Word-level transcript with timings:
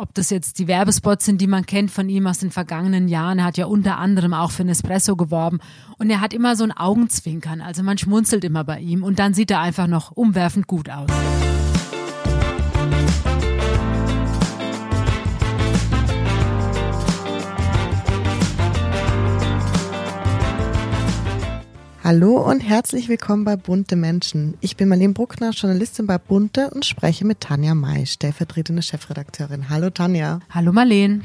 ob 0.00 0.14
das 0.14 0.30
jetzt 0.30 0.58
die 0.58 0.66
Werbespots 0.66 1.26
sind, 1.26 1.40
die 1.40 1.46
man 1.46 1.66
kennt 1.66 1.90
von 1.90 2.08
ihm 2.08 2.26
aus 2.26 2.38
den 2.38 2.50
vergangenen 2.50 3.06
Jahren. 3.06 3.38
Er 3.38 3.44
hat 3.44 3.58
ja 3.58 3.66
unter 3.66 3.98
anderem 3.98 4.32
auch 4.32 4.50
für 4.50 4.64
Nespresso 4.64 5.14
geworben 5.14 5.60
und 5.98 6.08
er 6.08 6.20
hat 6.20 6.32
immer 6.32 6.56
so 6.56 6.64
ein 6.64 6.72
Augenzwinkern, 6.72 7.60
also 7.60 7.82
man 7.82 7.98
schmunzelt 7.98 8.44
immer 8.44 8.64
bei 8.64 8.80
ihm 8.80 9.04
und 9.04 9.18
dann 9.18 9.34
sieht 9.34 9.50
er 9.50 9.60
einfach 9.60 9.86
noch 9.86 10.10
umwerfend 10.12 10.66
gut 10.66 10.88
aus. 10.88 11.10
Hallo 22.12 22.38
und 22.38 22.58
herzlich 22.58 23.08
willkommen 23.08 23.44
bei 23.44 23.54
Bunte 23.54 23.94
Menschen. 23.94 24.54
Ich 24.60 24.76
bin 24.76 24.88
Marlene 24.88 25.12
Bruckner, 25.12 25.50
Journalistin 25.50 26.08
bei 26.08 26.18
Bunte 26.18 26.68
und 26.70 26.84
spreche 26.84 27.24
mit 27.24 27.38
Tanja 27.38 27.72
May, 27.76 28.04
stellvertretende 28.04 28.82
Chefredakteurin. 28.82 29.68
Hallo 29.68 29.90
Tanja. 29.90 30.40
Hallo 30.50 30.72
Marlene. 30.72 31.20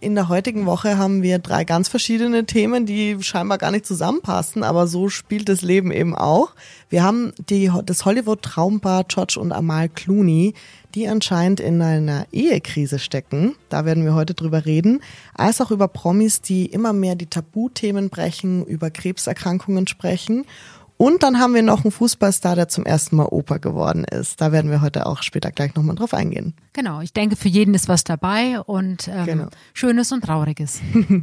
In 0.00 0.14
der 0.14 0.30
heutigen 0.30 0.64
Woche 0.64 0.96
haben 0.96 1.22
wir 1.22 1.38
drei 1.38 1.64
ganz 1.64 1.88
verschiedene 1.88 2.46
Themen, 2.46 2.86
die 2.86 3.18
scheinbar 3.20 3.58
gar 3.58 3.70
nicht 3.70 3.84
zusammenpassen, 3.84 4.62
aber 4.62 4.86
so 4.86 5.10
spielt 5.10 5.50
das 5.50 5.60
Leben 5.60 5.92
eben 5.92 6.14
auch. 6.14 6.54
Wir 6.88 7.02
haben 7.02 7.34
die, 7.50 7.70
das 7.84 8.06
Hollywood-Traumpaar 8.06 9.04
George 9.04 9.38
und 9.38 9.52
Amal 9.52 9.90
Clooney, 9.90 10.54
die 10.94 11.08
anscheinend 11.08 11.60
in 11.60 11.80
einer 11.82 12.26
Ehekrise 12.32 12.98
stecken. 12.98 13.54
Da 13.68 13.84
werden 13.84 14.04
wir 14.04 14.14
heute 14.14 14.34
drüber 14.34 14.64
reden. 14.64 15.00
Als 15.34 15.60
auch 15.60 15.70
über 15.70 15.88
Promis, 15.88 16.40
die 16.40 16.66
immer 16.66 16.92
mehr 16.92 17.14
die 17.14 17.26
Tabuthemen 17.26 18.10
brechen, 18.10 18.64
über 18.64 18.90
Krebserkrankungen 18.90 19.86
sprechen 19.86 20.44
und 20.98 21.22
dann 21.22 21.38
haben 21.38 21.54
wir 21.54 21.62
noch 21.62 21.84
einen 21.84 21.92
Fußballstar, 21.92 22.56
der 22.56 22.66
zum 22.66 22.84
ersten 22.84 23.14
Mal 23.14 23.28
Opa 23.30 23.58
geworden 23.58 24.02
ist. 24.02 24.40
Da 24.40 24.50
werden 24.50 24.68
wir 24.68 24.80
heute 24.80 25.06
auch 25.06 25.22
später 25.22 25.52
gleich 25.52 25.76
nochmal 25.76 25.94
drauf 25.94 26.12
eingehen. 26.12 26.54
Genau, 26.72 27.00
ich 27.00 27.12
denke, 27.12 27.36
für 27.36 27.48
jeden 27.48 27.72
ist 27.74 27.88
was 27.88 28.02
dabei 28.02 28.60
und 28.60 29.06
ähm, 29.06 29.24
genau. 29.24 29.48
Schönes 29.72 30.10
und 30.10 30.24
Trauriges. 30.24 30.80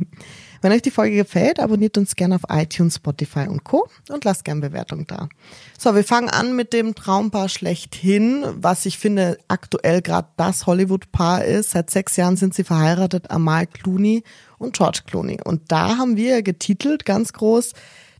Wenn 0.61 0.71
euch 0.71 0.81
die 0.81 0.91
Folge 0.91 1.15
gefällt, 1.15 1.59
abonniert 1.59 1.97
uns 1.97 2.15
gerne 2.15 2.35
auf 2.35 2.43
iTunes, 2.49 2.95
Spotify 2.95 3.47
und 3.47 3.63
Co. 3.63 3.87
und 4.09 4.23
lasst 4.23 4.45
gerne 4.45 4.61
Bewertung 4.61 5.05
da. 5.07 5.29
So, 5.77 5.95
wir 5.95 6.03
fangen 6.03 6.29
an 6.29 6.55
mit 6.55 6.73
dem 6.73 6.95
Traumpaar 6.95 7.49
schlechthin, 7.49 8.45
was 8.55 8.85
ich 8.85 8.97
finde 8.97 9.37
aktuell 9.47 10.01
gerade 10.01 10.27
das 10.37 10.65
Hollywood-Paar 10.65 11.43
ist. 11.45 11.71
Seit 11.71 11.89
sechs 11.89 12.15
Jahren 12.15 12.37
sind 12.37 12.53
sie 12.53 12.63
verheiratet, 12.63 13.31
Amal 13.31 13.67
Clooney 13.67 14.23
und 14.57 14.75
George 14.75 15.01
Clooney. 15.05 15.39
Und 15.43 15.71
da 15.71 15.97
haben 15.97 16.15
wir 16.17 16.41
getitelt 16.41 17.05
ganz 17.05 17.33
groß, 17.33 17.73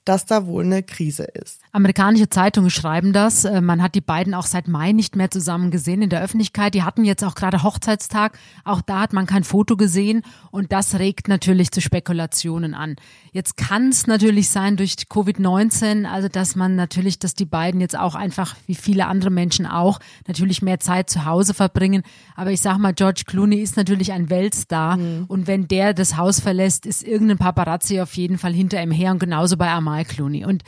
dass 0.03 0.25
da 0.25 0.45
wohl 0.45 0.63
eine 0.63 0.83
Krise 0.83 1.23
ist. 1.23 1.61
Amerikanische 1.75 2.29
Zeitungen 2.29 2.69
schreiben 2.69 3.11
das. 3.11 3.43
Äh, 3.43 3.59
man 3.59 3.81
hat 3.81 3.95
die 3.95 4.01
beiden 4.01 4.33
auch 4.33 4.45
seit 4.45 4.69
Mai 4.69 4.93
nicht 4.93 5.17
mehr 5.17 5.29
zusammen 5.29 5.71
gesehen 5.71 6.01
in 6.01 6.09
der 6.09 6.23
Öffentlichkeit. 6.23 6.73
Die 6.73 6.83
hatten 6.83 7.03
jetzt 7.03 7.21
auch 7.21 7.35
gerade 7.35 7.63
Hochzeitstag. 7.63 8.39
Auch 8.63 8.79
da 8.79 9.01
hat 9.01 9.11
man 9.11 9.25
kein 9.25 9.43
Foto 9.43 9.75
gesehen 9.75 10.21
und 10.51 10.71
das 10.71 10.97
regt 10.97 11.27
natürlich 11.27 11.71
zu 11.71 11.81
Spekulationen 11.81 12.75
an. 12.75 12.95
Jetzt 13.33 13.57
kann 13.57 13.89
es 13.89 14.07
natürlich 14.07 14.49
sein 14.51 14.77
durch 14.77 14.93
Covid-19, 15.09 16.05
also 16.05 16.29
dass 16.29 16.55
man 16.55 16.77
natürlich, 16.77 17.19
dass 17.19 17.35
die 17.35 17.43
beiden 17.43 17.81
jetzt 17.81 17.99
auch 17.99 18.15
einfach 18.15 18.55
wie 18.67 18.75
viele 18.75 19.07
andere 19.07 19.29
Menschen 19.29 19.65
auch 19.65 19.99
natürlich 20.29 20.61
mehr 20.61 20.79
Zeit 20.79 21.09
zu 21.09 21.25
Hause 21.25 21.53
verbringen. 21.53 22.03
Aber 22.37 22.51
ich 22.51 22.61
sag 22.61 22.77
mal, 22.77 22.93
George 22.93 23.23
Clooney 23.27 23.57
ist 23.57 23.75
natürlich 23.75 24.13
ein 24.13 24.29
Weltstar 24.29 24.95
mhm. 24.95 25.25
und 25.27 25.47
wenn 25.47 25.67
der 25.67 25.93
das 25.93 26.15
Haus 26.15 26.39
verlässt, 26.39 26.85
ist 26.85 27.05
irgendein 27.05 27.37
Paparazzi 27.37 27.99
auf 27.99 28.15
jeden 28.15 28.37
Fall 28.37 28.53
hinter 28.53 28.81
ihm 28.81 28.91
her 28.91 29.11
und 29.11 29.19
genauso 29.19 29.57
bei 29.57 29.69
Amal 29.69 30.05
Clooney. 30.05 30.45
Und 30.45 30.63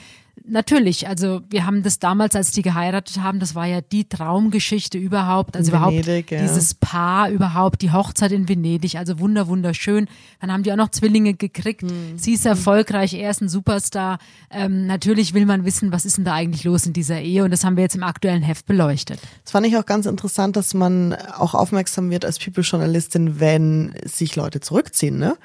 Natürlich, 0.49 1.07
also 1.07 1.41
wir 1.49 1.65
haben 1.65 1.83
das 1.83 1.99
damals, 1.99 2.33
als 2.35 2.51
die 2.51 2.61
geheiratet 2.61 3.21
haben, 3.21 3.39
das 3.39 3.53
war 3.53 3.65
ja 3.65 3.81
die 3.81 4.07
Traumgeschichte 4.07 4.97
überhaupt, 4.97 5.57
also 5.57 5.73
Venedig, 5.73 6.31
überhaupt 6.31 6.31
ja. 6.31 6.41
dieses 6.41 6.73
Paar 6.73 7.29
überhaupt, 7.29 7.81
die 7.81 7.91
Hochzeit 7.91 8.31
in 8.31 8.47
Venedig, 8.47 8.95
also 8.95 9.19
wunder 9.19 9.47
wunderschön. 9.47 10.07
Dann 10.39 10.51
haben 10.51 10.63
die 10.63 10.71
auch 10.71 10.77
noch 10.77 10.89
Zwillinge 10.89 11.33
gekriegt. 11.33 11.81
Hm. 11.81 12.17
Sie 12.17 12.33
ist 12.33 12.45
erfolgreich, 12.45 13.13
er 13.13 13.29
ist 13.29 13.41
ein 13.41 13.49
Superstar. 13.49 14.19
Ähm, 14.49 14.87
natürlich 14.87 15.33
will 15.33 15.45
man 15.45 15.65
wissen, 15.65 15.91
was 15.91 16.05
ist 16.05 16.17
denn 16.17 16.25
da 16.25 16.33
eigentlich 16.33 16.63
los 16.63 16.85
in 16.85 16.93
dieser 16.93 17.19
Ehe 17.19 17.43
und 17.43 17.51
das 17.51 17.65
haben 17.65 17.75
wir 17.75 17.83
jetzt 17.83 17.95
im 17.95 18.03
aktuellen 18.03 18.41
Heft 18.41 18.65
beleuchtet. 18.65 19.19
Das 19.43 19.51
fand 19.51 19.67
ich 19.67 19.75
auch 19.75 19.85
ganz 19.85 20.05
interessant, 20.05 20.55
dass 20.55 20.73
man 20.73 21.13
auch 21.13 21.55
aufmerksam 21.55 22.09
wird 22.09 22.23
als 22.23 22.39
People-Journalistin, 22.39 23.41
wenn 23.41 23.93
sich 24.05 24.37
Leute 24.37 24.61
zurückziehen, 24.61 25.17
ne? 25.17 25.35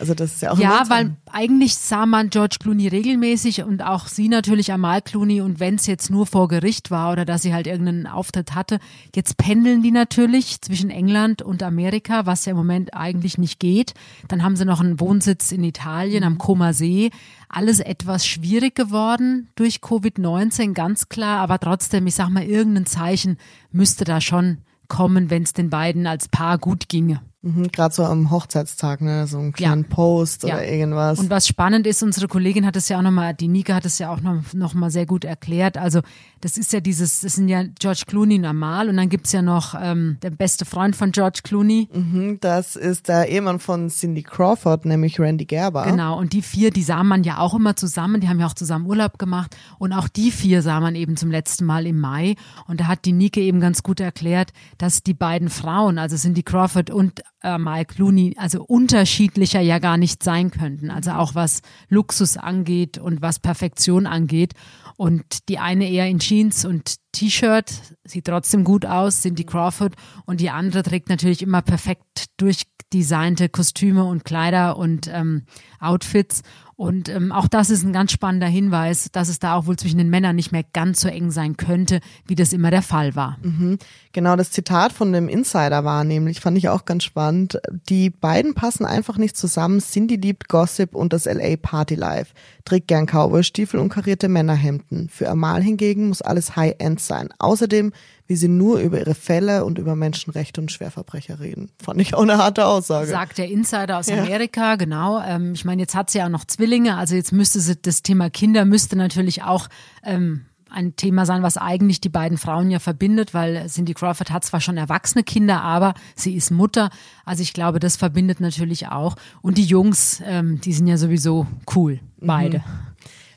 Also 0.00 0.14
das 0.14 0.32
ist 0.32 0.42
ja 0.42 0.52
auch 0.52 0.58
Ja, 0.58 0.84
weil 0.88 1.16
eigentlich 1.30 1.76
sah 1.76 2.06
man 2.06 2.30
George 2.30 2.56
Clooney 2.58 2.88
regelmäßig 2.88 3.62
und 3.64 3.82
auch 3.82 4.06
sie 4.06 4.28
natürlich 4.28 4.72
Amal 4.72 5.02
Clooney 5.02 5.42
und 5.42 5.60
wenn 5.60 5.74
es 5.74 5.86
jetzt 5.86 6.10
nur 6.10 6.26
vor 6.26 6.48
Gericht 6.48 6.90
war 6.90 7.12
oder 7.12 7.26
dass 7.26 7.42
sie 7.42 7.52
halt 7.52 7.66
irgendeinen 7.66 8.06
Auftritt 8.06 8.54
hatte, 8.54 8.78
jetzt 9.14 9.36
pendeln 9.36 9.82
die 9.82 9.90
natürlich 9.90 10.62
zwischen 10.62 10.88
England 10.88 11.42
und 11.42 11.62
Amerika, 11.62 12.24
was 12.24 12.46
ja 12.46 12.52
im 12.52 12.56
Moment 12.56 12.94
eigentlich 12.94 13.36
nicht 13.36 13.60
geht. 13.60 13.92
Dann 14.28 14.42
haben 14.42 14.56
sie 14.56 14.64
noch 14.64 14.80
einen 14.80 15.00
Wohnsitz 15.00 15.52
in 15.52 15.62
Italien 15.62 16.24
am 16.24 16.38
Koma 16.38 16.72
See. 16.72 17.10
Alles 17.50 17.80
etwas 17.80 18.26
schwierig 18.26 18.74
geworden 18.74 19.50
durch 19.54 19.76
Covid-19, 19.76 20.72
ganz 20.72 21.10
klar, 21.10 21.40
aber 21.40 21.58
trotzdem, 21.58 22.06
ich 22.06 22.14
sag 22.14 22.30
mal, 22.30 22.44
irgendein 22.44 22.86
Zeichen 22.86 23.36
müsste 23.70 24.04
da 24.04 24.22
schon 24.22 24.58
kommen, 24.88 25.28
wenn 25.30 25.42
es 25.42 25.52
den 25.52 25.68
beiden 25.68 26.06
als 26.06 26.28
Paar 26.28 26.56
gut 26.56 26.88
ginge. 26.88 27.20
Mhm, 27.42 27.72
Gerade 27.72 27.94
so 27.94 28.04
am 28.04 28.30
Hochzeitstag, 28.30 29.00
ne? 29.00 29.26
So 29.26 29.38
einen 29.38 29.52
kleinen 29.52 29.86
ja. 29.88 29.88
Post 29.88 30.44
oder 30.44 30.62
ja. 30.62 30.72
irgendwas. 30.72 31.18
Und 31.18 31.30
was 31.30 31.48
spannend 31.48 31.86
ist, 31.86 32.02
unsere 32.02 32.28
Kollegin 32.28 32.66
hat 32.66 32.76
es 32.76 32.90
ja 32.90 32.98
auch 32.98 33.02
nochmal, 33.02 33.32
die 33.32 33.48
Nika 33.48 33.74
hat 33.74 33.86
es 33.86 33.98
ja 33.98 34.12
auch 34.12 34.20
noch, 34.20 34.52
noch 34.52 34.74
mal 34.74 34.90
sehr 34.90 35.06
gut 35.06 35.24
erklärt. 35.24 35.78
Also 35.78 36.02
das 36.42 36.58
ist 36.58 36.72
ja 36.74 36.80
dieses, 36.80 37.20
das 37.20 37.36
sind 37.36 37.48
ja 37.48 37.64
George 37.78 38.02
Clooney 38.06 38.38
normal 38.38 38.90
und 38.90 38.98
dann 38.98 39.08
gibt's 39.08 39.32
ja 39.32 39.40
noch 39.40 39.74
ähm, 39.80 40.18
der 40.22 40.30
beste 40.30 40.66
Freund 40.66 40.96
von 40.96 41.12
George 41.12 41.40
Clooney. 41.42 41.88
Mhm, 41.92 42.38
das 42.40 42.76
ist 42.76 43.08
der 43.08 43.28
Ehemann 43.28 43.58
von 43.58 43.88
Cindy 43.88 44.22
Crawford, 44.22 44.84
nämlich 44.84 45.18
Randy 45.18 45.46
Gerber. 45.46 45.86
Genau, 45.86 46.18
und 46.18 46.34
die 46.34 46.42
vier, 46.42 46.70
die 46.70 46.82
sah 46.82 47.04
man 47.04 47.24
ja 47.24 47.38
auch 47.38 47.54
immer 47.54 47.74
zusammen, 47.74 48.20
die 48.20 48.28
haben 48.28 48.40
ja 48.40 48.46
auch 48.46 48.54
zusammen 48.54 48.84
Urlaub 48.84 49.18
gemacht 49.18 49.56
und 49.78 49.94
auch 49.94 50.08
die 50.08 50.30
vier 50.30 50.60
sah 50.60 50.80
man 50.80 50.94
eben 50.94 51.16
zum 51.16 51.30
letzten 51.30 51.64
Mal 51.64 51.86
im 51.86 51.98
Mai 51.98 52.34
und 52.66 52.80
da 52.80 52.86
hat 52.86 53.06
die 53.06 53.12
Nike 53.12 53.38
eben 53.40 53.60
ganz 53.60 53.82
gut 53.82 54.00
erklärt, 54.00 54.52
dass 54.76 55.02
die 55.02 55.14
beiden 55.14 55.48
Frauen, 55.48 55.98
also 55.98 56.16
Cindy 56.16 56.42
Crawford 56.42 56.90
und 56.90 57.22
äh, 57.42 57.58
Mike 57.58 57.94
Clooney 57.94 58.34
also 58.38 58.62
unterschiedlicher 58.64 59.60
ja 59.60 59.78
gar 59.78 59.96
nicht 59.96 60.22
sein 60.22 60.50
könnten. 60.50 60.90
Also 60.90 61.12
auch 61.12 61.34
was 61.34 61.62
Luxus 61.88 62.36
angeht 62.36 62.98
und 62.98 63.22
was 63.22 63.38
Perfektion 63.38 64.06
angeht. 64.06 64.54
Und 64.96 65.48
die 65.48 65.58
eine 65.58 65.88
eher 65.88 66.08
in 66.08 66.18
Jeans 66.18 66.64
und 66.64 66.96
T-Shirt, 67.12 67.72
sieht 68.04 68.26
trotzdem 68.26 68.64
gut 68.64 68.84
aus, 68.84 69.22
sind 69.22 69.38
die 69.38 69.46
Crawford. 69.46 69.94
Und 70.26 70.40
die 70.40 70.50
andere 70.50 70.82
trägt 70.82 71.08
natürlich 71.08 71.42
immer 71.42 71.62
perfekt 71.62 72.26
durchdesignte 72.36 73.48
Kostüme 73.48 74.04
und 74.04 74.24
Kleider 74.24 74.76
und 74.76 75.08
ähm, 75.08 75.46
Outfits. 75.80 76.42
Und 76.80 77.10
ähm, 77.10 77.30
auch 77.30 77.46
das 77.46 77.68
ist 77.68 77.84
ein 77.84 77.92
ganz 77.92 78.10
spannender 78.10 78.46
Hinweis, 78.46 79.10
dass 79.12 79.28
es 79.28 79.38
da 79.38 79.54
auch 79.54 79.66
wohl 79.66 79.76
zwischen 79.76 79.98
den 79.98 80.08
Männern 80.08 80.34
nicht 80.34 80.50
mehr 80.50 80.64
ganz 80.72 81.02
so 81.02 81.08
eng 81.08 81.30
sein 81.30 81.58
könnte, 81.58 82.00
wie 82.26 82.36
das 82.36 82.54
immer 82.54 82.70
der 82.70 82.80
Fall 82.80 83.14
war. 83.14 83.36
Mhm. 83.42 83.76
Genau, 84.14 84.34
das 84.34 84.50
Zitat 84.50 84.90
von 84.94 85.12
dem 85.12 85.28
Insider 85.28 85.84
war 85.84 86.04
nämlich, 86.04 86.40
fand 86.40 86.56
ich 86.56 86.70
auch 86.70 86.86
ganz 86.86 87.04
spannend. 87.04 87.60
Die 87.90 88.08
beiden 88.08 88.54
passen 88.54 88.86
einfach 88.86 89.18
nicht 89.18 89.36
zusammen. 89.36 89.80
Cindy 89.80 90.16
liebt 90.16 90.48
Gossip 90.48 90.94
und 90.94 91.12
das 91.12 91.26
LA 91.26 91.56
Party 91.60 91.96
Life, 91.96 92.32
trägt 92.64 92.88
gern 92.88 93.04
Cowboystiefel 93.04 93.78
und 93.78 93.90
karierte 93.90 94.30
Männerhemden. 94.30 95.10
Für 95.10 95.28
Amal 95.28 95.62
hingegen 95.62 96.08
muss 96.08 96.22
alles 96.22 96.56
High-End 96.56 96.98
sein. 96.98 97.28
Außerdem 97.38 97.92
wie 98.30 98.36
sie 98.36 98.46
nur 98.46 98.78
über 98.78 99.00
ihre 99.00 99.16
Fälle 99.16 99.64
und 99.64 99.76
über 99.76 99.96
Menschenrechte 99.96 100.60
und 100.60 100.70
Schwerverbrecher 100.70 101.40
reden. 101.40 101.68
Fand 101.82 102.00
ich 102.00 102.14
auch 102.14 102.22
eine 102.22 102.38
harte 102.38 102.64
Aussage. 102.64 103.08
Sagt 103.08 103.38
der 103.38 103.48
Insider 103.48 103.98
aus 103.98 104.06
ja. 104.06 104.22
Amerika, 104.22 104.76
genau. 104.76 105.20
Ähm, 105.20 105.52
ich 105.52 105.64
meine, 105.64 105.82
jetzt 105.82 105.96
hat 105.96 106.10
sie 106.10 106.18
ja 106.18 106.26
auch 106.26 106.30
noch 106.30 106.44
Zwillinge, 106.44 106.96
also 106.96 107.16
jetzt 107.16 107.32
müsste 107.32 107.58
sie, 107.58 107.74
das 107.74 108.02
Thema 108.02 108.30
Kinder 108.30 108.64
müsste 108.64 108.94
natürlich 108.94 109.42
auch 109.42 109.66
ähm, 110.04 110.42
ein 110.70 110.94
Thema 110.94 111.26
sein, 111.26 111.42
was 111.42 111.56
eigentlich 111.56 112.00
die 112.00 112.08
beiden 112.08 112.38
Frauen 112.38 112.70
ja 112.70 112.78
verbindet, 112.78 113.34
weil 113.34 113.66
Cindy 113.66 113.94
Crawford 113.94 114.30
hat 114.30 114.44
zwar 114.44 114.60
schon 114.60 114.76
erwachsene 114.76 115.24
Kinder, 115.24 115.62
aber 115.62 115.94
sie 116.14 116.36
ist 116.36 116.52
Mutter. 116.52 116.90
Also 117.24 117.42
ich 117.42 117.52
glaube, 117.52 117.80
das 117.80 117.96
verbindet 117.96 118.38
natürlich 118.38 118.86
auch. 118.86 119.16
Und 119.42 119.58
die 119.58 119.64
Jungs, 119.64 120.22
ähm, 120.24 120.60
die 120.60 120.72
sind 120.72 120.86
ja 120.86 120.98
sowieso 120.98 121.48
cool, 121.74 121.98
beide. 122.20 122.58
Mhm. 122.58 122.89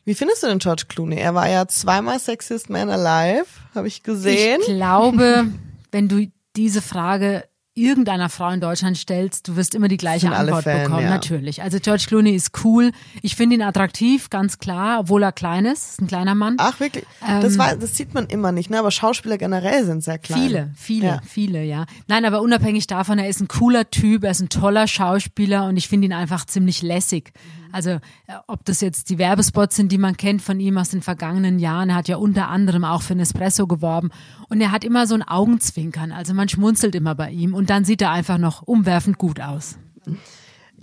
Wie 0.05 0.15
findest 0.15 0.43
du 0.43 0.47
denn 0.47 0.59
George 0.59 0.83
Clooney? 0.87 1.17
Er 1.17 1.33
war 1.33 1.49
ja 1.49 1.67
zweimal 1.67 2.19
Sexiest 2.19 2.69
Man 2.69 2.89
Alive, 2.89 3.45
habe 3.73 3.87
ich 3.87 4.03
gesehen. 4.03 4.59
Ich 4.61 4.67
glaube, 4.67 5.47
wenn 5.91 6.09
du 6.09 6.27
diese 6.55 6.81
Frage 6.81 7.43
irgendeiner 7.75 8.29
Frau 8.29 8.49
in 8.49 8.61
Deutschland 8.61 8.97
stellst, 8.97 9.47
du 9.47 9.55
wirst 9.55 9.73
immer 9.73 9.87
die 9.87 9.97
gleiche 9.97 10.31
Antwort 10.31 10.63
Fan, 10.63 10.83
bekommen. 10.83 11.03
Ja. 11.03 11.09
Natürlich. 11.09 11.63
Also 11.63 11.79
George 11.79 12.05
Clooney 12.07 12.31
ist 12.31 12.51
cool. 12.63 12.91
Ich 13.23 13.35
finde 13.35 13.55
ihn 13.55 13.61
attraktiv, 13.63 14.29
ganz 14.29 14.59
klar, 14.59 14.99
obwohl 14.99 15.23
er 15.23 15.31
klein 15.31 15.65
ist. 15.65 15.93
Ist 15.93 16.01
ein 16.01 16.07
kleiner 16.07 16.35
Mann. 16.35 16.55
Ach 16.59 16.79
wirklich? 16.79 17.05
Ähm, 17.27 17.41
das, 17.41 17.57
war, 17.57 17.75
das 17.75 17.97
sieht 17.97 18.13
man 18.13 18.27
immer 18.27 18.51
nicht, 18.51 18.69
ne? 18.69 18.77
Aber 18.77 18.91
Schauspieler 18.91 19.39
generell 19.39 19.85
sind 19.85 20.03
sehr 20.03 20.19
klein. 20.19 20.41
Viele, 20.41 20.71
viele, 20.75 21.07
ja. 21.07 21.21
viele, 21.27 21.63
ja. 21.63 21.85
Nein, 22.07 22.25
aber 22.25 22.41
unabhängig 22.41 22.85
davon, 22.85 23.17
er 23.17 23.27
ist 23.27 23.41
ein 23.41 23.47
cooler 23.47 23.89
Typ, 23.89 24.23
er 24.23 24.31
ist 24.31 24.41
ein 24.41 24.49
toller 24.49 24.87
Schauspieler 24.87 25.65
und 25.65 25.77
ich 25.77 25.87
finde 25.87 26.05
ihn 26.05 26.13
einfach 26.13 26.45
ziemlich 26.45 26.83
lässig. 26.83 27.33
Also 27.73 27.89
äh, 27.89 27.99
ob 28.47 28.63
das 28.65 28.81
jetzt 28.81 29.09
die 29.09 29.17
Werbespots 29.17 29.75
sind, 29.75 29.91
die 29.91 29.97
man 29.97 30.15
kennt 30.15 30.41
von 30.41 30.59
ihm 30.59 30.77
aus 30.77 30.89
den 30.89 31.01
vergangenen 31.01 31.59
Jahren. 31.59 31.89
Er 31.89 31.95
hat 31.95 32.07
ja 32.07 32.17
unter 32.17 32.47
anderem 32.47 32.85
auch 32.85 33.01
für 33.01 33.15
Nespresso 33.15 33.67
geworben 33.67 34.11
und 34.49 34.61
er 34.61 34.71
hat 34.71 34.83
immer 34.83 35.07
so 35.07 35.15
ein 35.15 35.23
Augenzwinkern. 35.23 36.11
Also 36.11 36.33
man 36.33 36.47
schmunzelt 36.47 36.95
immer 36.95 37.15
bei 37.15 37.31
ihm 37.31 37.53
und 37.53 37.69
dann 37.69 37.83
sieht 37.83 38.01
er 38.01 38.11
einfach 38.11 38.37
noch 38.37 38.61
umwerfend 38.61 39.17
gut 39.17 39.41
aus. 39.41 39.77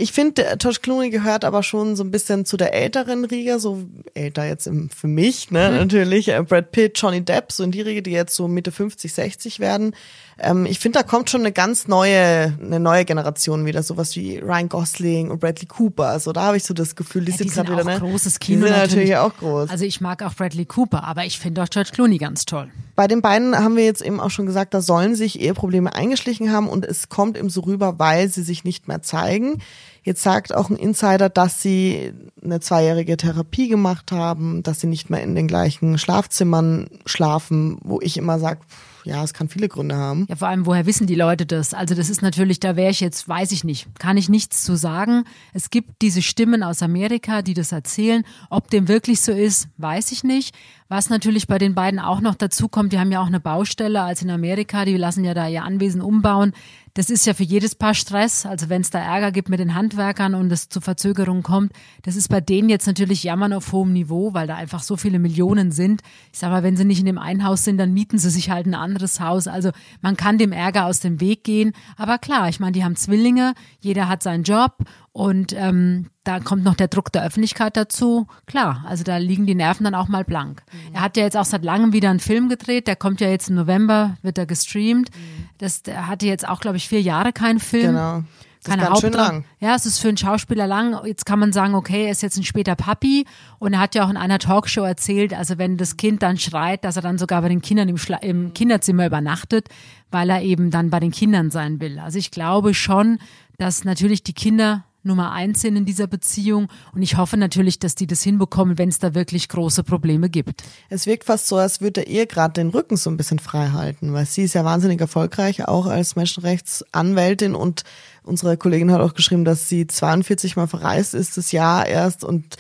Ich 0.01 0.13
finde, 0.13 0.57
Josh 0.59 0.81
Clooney 0.81 1.11
gehört 1.11 1.45
aber 1.45 1.63
schon 1.63 1.95
so 1.95 2.03
ein 2.03 2.11
bisschen 2.11 2.47
zu 2.47 2.57
der 2.57 2.73
älteren 2.73 3.27
Riege, 3.27 3.61
so 3.61 3.83
älter 4.15 4.47
jetzt 4.47 4.67
im, 4.67 4.89
für 4.89 5.09
mich, 5.09 5.51
ne, 5.51 5.69
mhm. 5.69 5.77
natürlich. 5.77 6.29
Äh, 6.29 6.43
Brad 6.43 6.73
Pitt, 6.73 6.99
Johnny 6.99 7.21
Depp, 7.21 7.53
so 7.53 7.65
in 7.65 7.71
die 7.71 7.83
Riege, 7.83 8.01
die 8.03 8.13
jetzt 8.13 8.35
so 8.35 8.49
Mitte 8.49 8.73
50, 8.73 9.13
60 9.13 9.61
werden. 9.61 9.95
Ähm, 10.43 10.67
ich 10.67 10.79
finde, 10.79 10.99
da 10.99 11.03
kommt 11.03 11.29
schon 11.29 11.43
eine 11.43 11.53
ganz 11.53 11.87
neue, 11.87 12.57
eine 12.61 12.81
neue 12.81 13.05
Generation 13.05 13.67
wieder, 13.67 13.83
sowas 13.83 14.17
wie 14.17 14.39
Ryan 14.39 14.69
Gosling 14.69 15.31
und 15.31 15.41
Bradley 15.41 15.67
Cooper. 15.67 16.07
Also 16.07 16.33
da 16.33 16.43
habe 16.43 16.57
ich 16.57 16.65
so 16.65 16.73
das 16.73 16.97
Gefühl, 16.97 17.27
die, 17.27 17.33
ja, 17.33 17.37
sind 17.37 17.53
gerade 17.53 17.73
wieder, 17.73 17.85
ne? 17.85 17.99
großes 17.99 18.39
Kino. 18.39 18.61
Die 18.61 18.63
sind 18.69 18.71
natürlich. 18.71 19.11
natürlich 19.11 19.17
auch 19.17 19.37
groß. 19.37 19.71
Also 19.71 19.85
ich 19.85 20.01
mag 20.01 20.23
auch 20.23 20.35
Bradley 20.35 20.65
Cooper, 20.65 21.05
aber 21.05 21.25
ich 21.25 21.39
finde 21.39 21.63
auch 21.63 21.69
George 21.69 21.91
Clooney 21.93 22.17
ganz 22.19 22.47
toll. 22.47 22.71
Bei 22.97 23.07
den 23.07 23.21
beiden 23.21 23.57
haben 23.57 23.77
wir 23.77 23.85
jetzt 23.85 24.03
eben 24.03 24.19
auch 24.19 24.31
schon 24.31 24.47
gesagt, 24.47 24.73
da 24.73 24.81
sollen 24.81 25.15
sich 25.15 25.41
Eheprobleme 25.41 25.95
eingeschlichen 25.95 26.53
haben 26.53 26.69
und 26.69 26.87
es 26.87 27.09
kommt 27.09 27.37
eben 27.37 27.51
so 27.51 27.61
rüber, 27.61 27.99
weil 27.99 28.29
sie 28.29 28.43
sich 28.43 28.65
nicht 28.65 28.89
mehr 28.89 29.03
zeigen. 29.03 29.61
Jetzt 30.03 30.23
sagt 30.23 30.55
auch 30.55 30.71
ein 30.71 30.77
Insider, 30.77 31.29
dass 31.29 31.61
sie 31.61 32.15
eine 32.43 32.61
zweijährige 32.61 33.19
Therapie 33.19 33.69
gemacht 33.69 34.13
haben, 34.13 34.63
dass 34.63 34.81
sie 34.81 34.87
nicht 34.87 35.11
mehr 35.11 35.23
in 35.23 35.35
den 35.35 35.47
gleichen 35.47 35.99
Schlafzimmern 35.99 36.89
schlafen, 37.05 37.79
wo 37.83 38.01
ich 38.01 38.17
immer 38.17 38.39
sage, 38.39 38.61
ja, 39.05 39.23
es 39.23 39.35
kann 39.35 39.49
viele 39.49 39.69
Gründe 39.69 39.97
haben. 39.97 40.27
Ja, 40.29 40.37
vor 40.37 40.49
allem, 40.49 40.67
woher 40.67 40.87
wissen 40.87 41.07
die 41.07 41.15
Leute 41.15 41.47
das? 41.47 41.75
Also 41.75 41.95
das 41.95 42.11
ist 42.11 42.23
natürlich, 42.23 42.61
da 42.61 42.77
wäre 42.77 42.91
ich 42.91 43.01
jetzt, 43.01 43.29
weiß 43.29 43.53
ich 43.53 43.65
nicht, 43.65 43.89
kann 43.99 44.17
ich 44.17 44.29
nichts 44.29 44.63
zu 44.63 44.77
sagen. 44.77 45.25
Es 45.53 45.71
gibt 45.71 46.03
diese 46.03 46.23
Stimmen 46.23 46.63
aus 46.63 46.83
Amerika, 46.83 47.43
die 47.43 47.55
das 47.55 47.73
erzählen. 47.73 48.25
Ob 48.51 48.71
dem 48.71 48.89
wirklich 48.89 49.21
so 49.21 49.33
ist, 49.33 49.69
weiß 49.79 50.13
ich 50.13 50.25
nicht. 50.25 50.55
Was 50.93 51.09
natürlich 51.09 51.47
bei 51.47 51.59
den 51.59 51.77
beiden 51.77 52.01
auch 52.01 52.21
noch 52.21 52.35
dazu 52.35 52.67
kommt, 52.67 52.93
die 52.93 52.99
haben 52.99 53.13
ja 53.13 53.23
auch 53.23 53.29
eine 53.29 53.39
Baustelle 53.39 54.03
als 54.03 54.23
in 54.23 54.31
Amerika, 54.31 54.85
die 54.85 54.97
lassen 54.97 55.23
ja 55.23 55.35
da 55.35 55.47
ihr 55.47 55.63
Anwesen 55.63 56.01
umbauen. 56.01 56.53
Das 56.95 57.11
ist 57.11 57.25
ja 57.27 57.35
für 57.35 57.45
jedes 57.45 57.77
Paar 57.77 57.95
Stress. 57.95 58.45
Also 58.45 58.69
wenn 58.69 58.81
es 58.81 58.91
da 58.91 58.99
Ärger 58.99 59.31
gibt 59.31 59.49
mit 59.49 59.61
den 59.61 59.77
Handwerkern 59.77 60.35
und 60.35 60.51
es 60.51 60.69
zu 60.69 60.81
Verzögerungen 60.81 61.45
kommt, 61.45 61.73
das 62.03 62.17
ist 62.17 62.27
bei 62.27 62.41
denen 62.41 62.69
jetzt 62.69 62.89
natürlich 62.89 63.23
Jammern 63.23 63.53
auf 63.53 63.71
hohem 63.71 63.93
Niveau, 63.93 64.35
weil 64.35 64.49
da 64.49 64.57
einfach 64.57 64.83
so 64.83 64.97
viele 64.97 65.21
Millionen 65.21 65.71
sind. 65.71 66.03
Ich 66.33 66.41
sag 66.41 66.51
mal, 66.51 66.65
wenn 66.65 66.77
sie 66.77 66.85
nicht 66.85 66.99
in 66.99 67.07
dem 67.07 67.19
einen 67.19 67.45
Haus 67.45 67.63
sind, 67.63 67.79
dann 67.79 67.93
mieten 67.93 68.19
sie 68.19 68.31
sich 68.31 68.51
halt 68.51 68.67
ein 68.67 68.75
anderes 68.75 69.21
Haus. 69.21 69.47
Also 69.47 69.71
man 70.01 70.17
kann 70.17 70.39
dem 70.39 70.51
Ärger 70.51 70.87
aus 70.87 70.99
dem 70.99 71.21
Weg 71.21 71.45
gehen. 71.45 71.73
Aber 71.99 72.19
klar, 72.19 72.49
ich 72.49 72.59
meine, 72.59 72.73
die 72.73 72.83
haben 72.83 72.97
Zwillinge, 72.97 73.55
jeder 73.79 74.09
hat 74.09 74.25
seinen 74.25 74.43
Job 74.43 74.79
und 75.13 75.53
ähm, 75.55 76.11
da 76.23 76.39
kommt 76.39 76.63
noch 76.63 76.77
der 76.77 76.87
Druck 76.87 77.11
der 77.11 77.25
Öffentlichkeit 77.25 77.77
dazu. 77.77 78.29
Klar, 78.47 78.85
also 78.87 79.03
da 79.03 79.17
liegen 79.17 79.45
die 79.45 79.57
Nerven 79.57 79.85
dann 79.85 79.97
auch 79.97 80.07
mal 80.07 80.25
blank. 80.25 80.63
Mhm. 80.71 80.95
Er 80.95 81.01
hat 81.01 81.17
ja 81.17 81.25
jetzt 81.25 81.37
auch 81.37 81.45
seit 81.45 81.65
langem 81.65 81.93
wieder 81.93 82.11
einen 82.11 82.21
Film 82.21 82.49
gedreht, 82.49 82.87
der 82.87 82.95
kommt 82.95 83.21
ja 83.21 83.29
jetzt 83.29 83.49
im 83.49 83.57
November, 83.57 84.17
wird 84.23 84.39
er 84.39 84.47
gestreamt. 84.47 85.11
Mhm. 85.11 85.49
Das, 85.59 85.83
der 85.83 86.07
hatte 86.07 86.27
jetzt 86.27 86.49
auch, 86.49 86.61
glaube 86.61 86.77
ich, 86.77 86.89
vier 86.89 87.03
Jahre 87.03 87.33
keinen 87.33 87.59
Film. 87.59 87.95
Genau. 87.95 88.23
Das 88.63 88.77
keine 88.77 88.91
Hauptrolle. 88.91 89.45
Ja, 89.59 89.75
es 89.75 89.87
ist 89.87 89.99
für 89.99 90.09
einen 90.09 90.19
Schauspieler 90.19 90.67
lang. 90.67 91.07
Jetzt 91.07 91.25
kann 91.25 91.39
man 91.39 91.51
sagen, 91.51 91.75
okay, 91.75 92.05
er 92.05 92.11
ist 92.11 92.23
jetzt 92.23 92.37
ein 92.37 92.45
später 92.45 92.77
Papi 92.77 93.25
und 93.59 93.73
er 93.73 93.81
hat 93.81 93.95
ja 93.95 94.05
auch 94.05 94.11
in 94.11 94.19
einer 94.19 94.39
Talkshow 94.39 94.83
erzählt, 94.83 95.33
also 95.33 95.57
wenn 95.57 95.79
das 95.79 95.97
Kind 95.97 96.23
dann 96.23 96.37
schreit, 96.37 96.85
dass 96.85 96.97
er 96.97 97.03
dann 97.03 97.17
sogar 97.17 97.41
bei 97.41 97.49
den 97.49 97.63
Kindern 97.63 97.89
im, 97.89 97.97
Schla 97.97 98.19
im 98.19 98.53
Kinderzimmer 98.53 99.07
übernachtet, 99.07 99.69
weil 100.11 100.29
er 100.29 100.43
eben 100.43 100.71
dann 100.71 100.91
bei 100.91 101.01
den 101.01 101.11
Kindern 101.11 101.51
sein 101.51 101.81
will. 101.81 101.99
Also 101.99 102.19
ich 102.19 102.31
glaube 102.31 102.75
schon, 102.75 103.19
dass 103.57 103.85
natürlich 103.85 104.23
die 104.25 104.35
Kinder 104.35 104.85
Nummer 105.03 105.33
eins 105.33 105.61
sind 105.63 105.77
in 105.77 105.85
dieser 105.85 106.07
Beziehung. 106.07 106.69
Und 106.93 107.03
ich 107.03 107.17
hoffe 107.17 107.37
natürlich, 107.37 107.79
dass 107.79 107.95
die 107.95 108.07
das 108.07 108.23
hinbekommen, 108.23 108.79
wenn 108.79 108.89
es 108.89 108.99
da 108.99 109.15
wirklich 109.15 109.49
große 109.49 109.85
Probleme 109.85 110.29
gibt. 110.29 110.63
Es 110.89 111.07
wirkt 111.07 111.25
fast 111.25 111.49
so, 111.49 111.57
als 111.57 111.81
würde 111.81 112.03
er 112.03 112.09
ihr 112.09 112.27
gerade 112.27 112.55
den 112.55 112.69
Rücken 112.69 112.97
so 112.97 113.11
ein 113.11 113.17
bisschen 113.17 113.39
frei 113.39 113.69
halten, 113.71 114.13
weil 114.13 114.27
sie 114.27 114.43
ist 114.43 114.55
ja 114.55 114.65
wahnsinnig 114.65 115.01
erfolgreich, 115.01 115.67
auch 115.67 115.87
als 115.87 116.17
Menschenrechtsanwältin. 116.17 117.55
Und 117.55 117.83
unsere 118.23 118.57
Kollegin 118.57 118.93
hat 118.93 119.01
auch 119.01 119.15
geschrieben, 119.15 119.45
dass 119.45 119.69
sie 119.69 119.87
42 119.87 120.57
Mal 120.57 120.67
verreist 120.67 121.15
ist, 121.15 121.37
das 121.37 121.53
Jahr 121.53 121.87
erst. 121.87 122.25
Und 122.25 122.57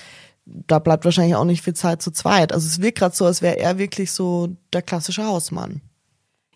da 0.47 0.79
bleibt 0.79 1.05
wahrscheinlich 1.05 1.37
auch 1.37 1.45
nicht 1.45 1.63
viel 1.63 1.75
Zeit 1.75 2.03
zu 2.03 2.11
zweit. 2.11 2.53
Also 2.53 2.67
es 2.67 2.81
wirkt 2.81 2.99
gerade 2.99 3.15
so, 3.15 3.27
als 3.27 3.43
wäre 3.43 3.59
er 3.59 3.79
wirklich 3.79 4.13
so 4.13 4.57
der 4.73 4.83
klassische 4.83 5.25
Hausmann. 5.25 5.81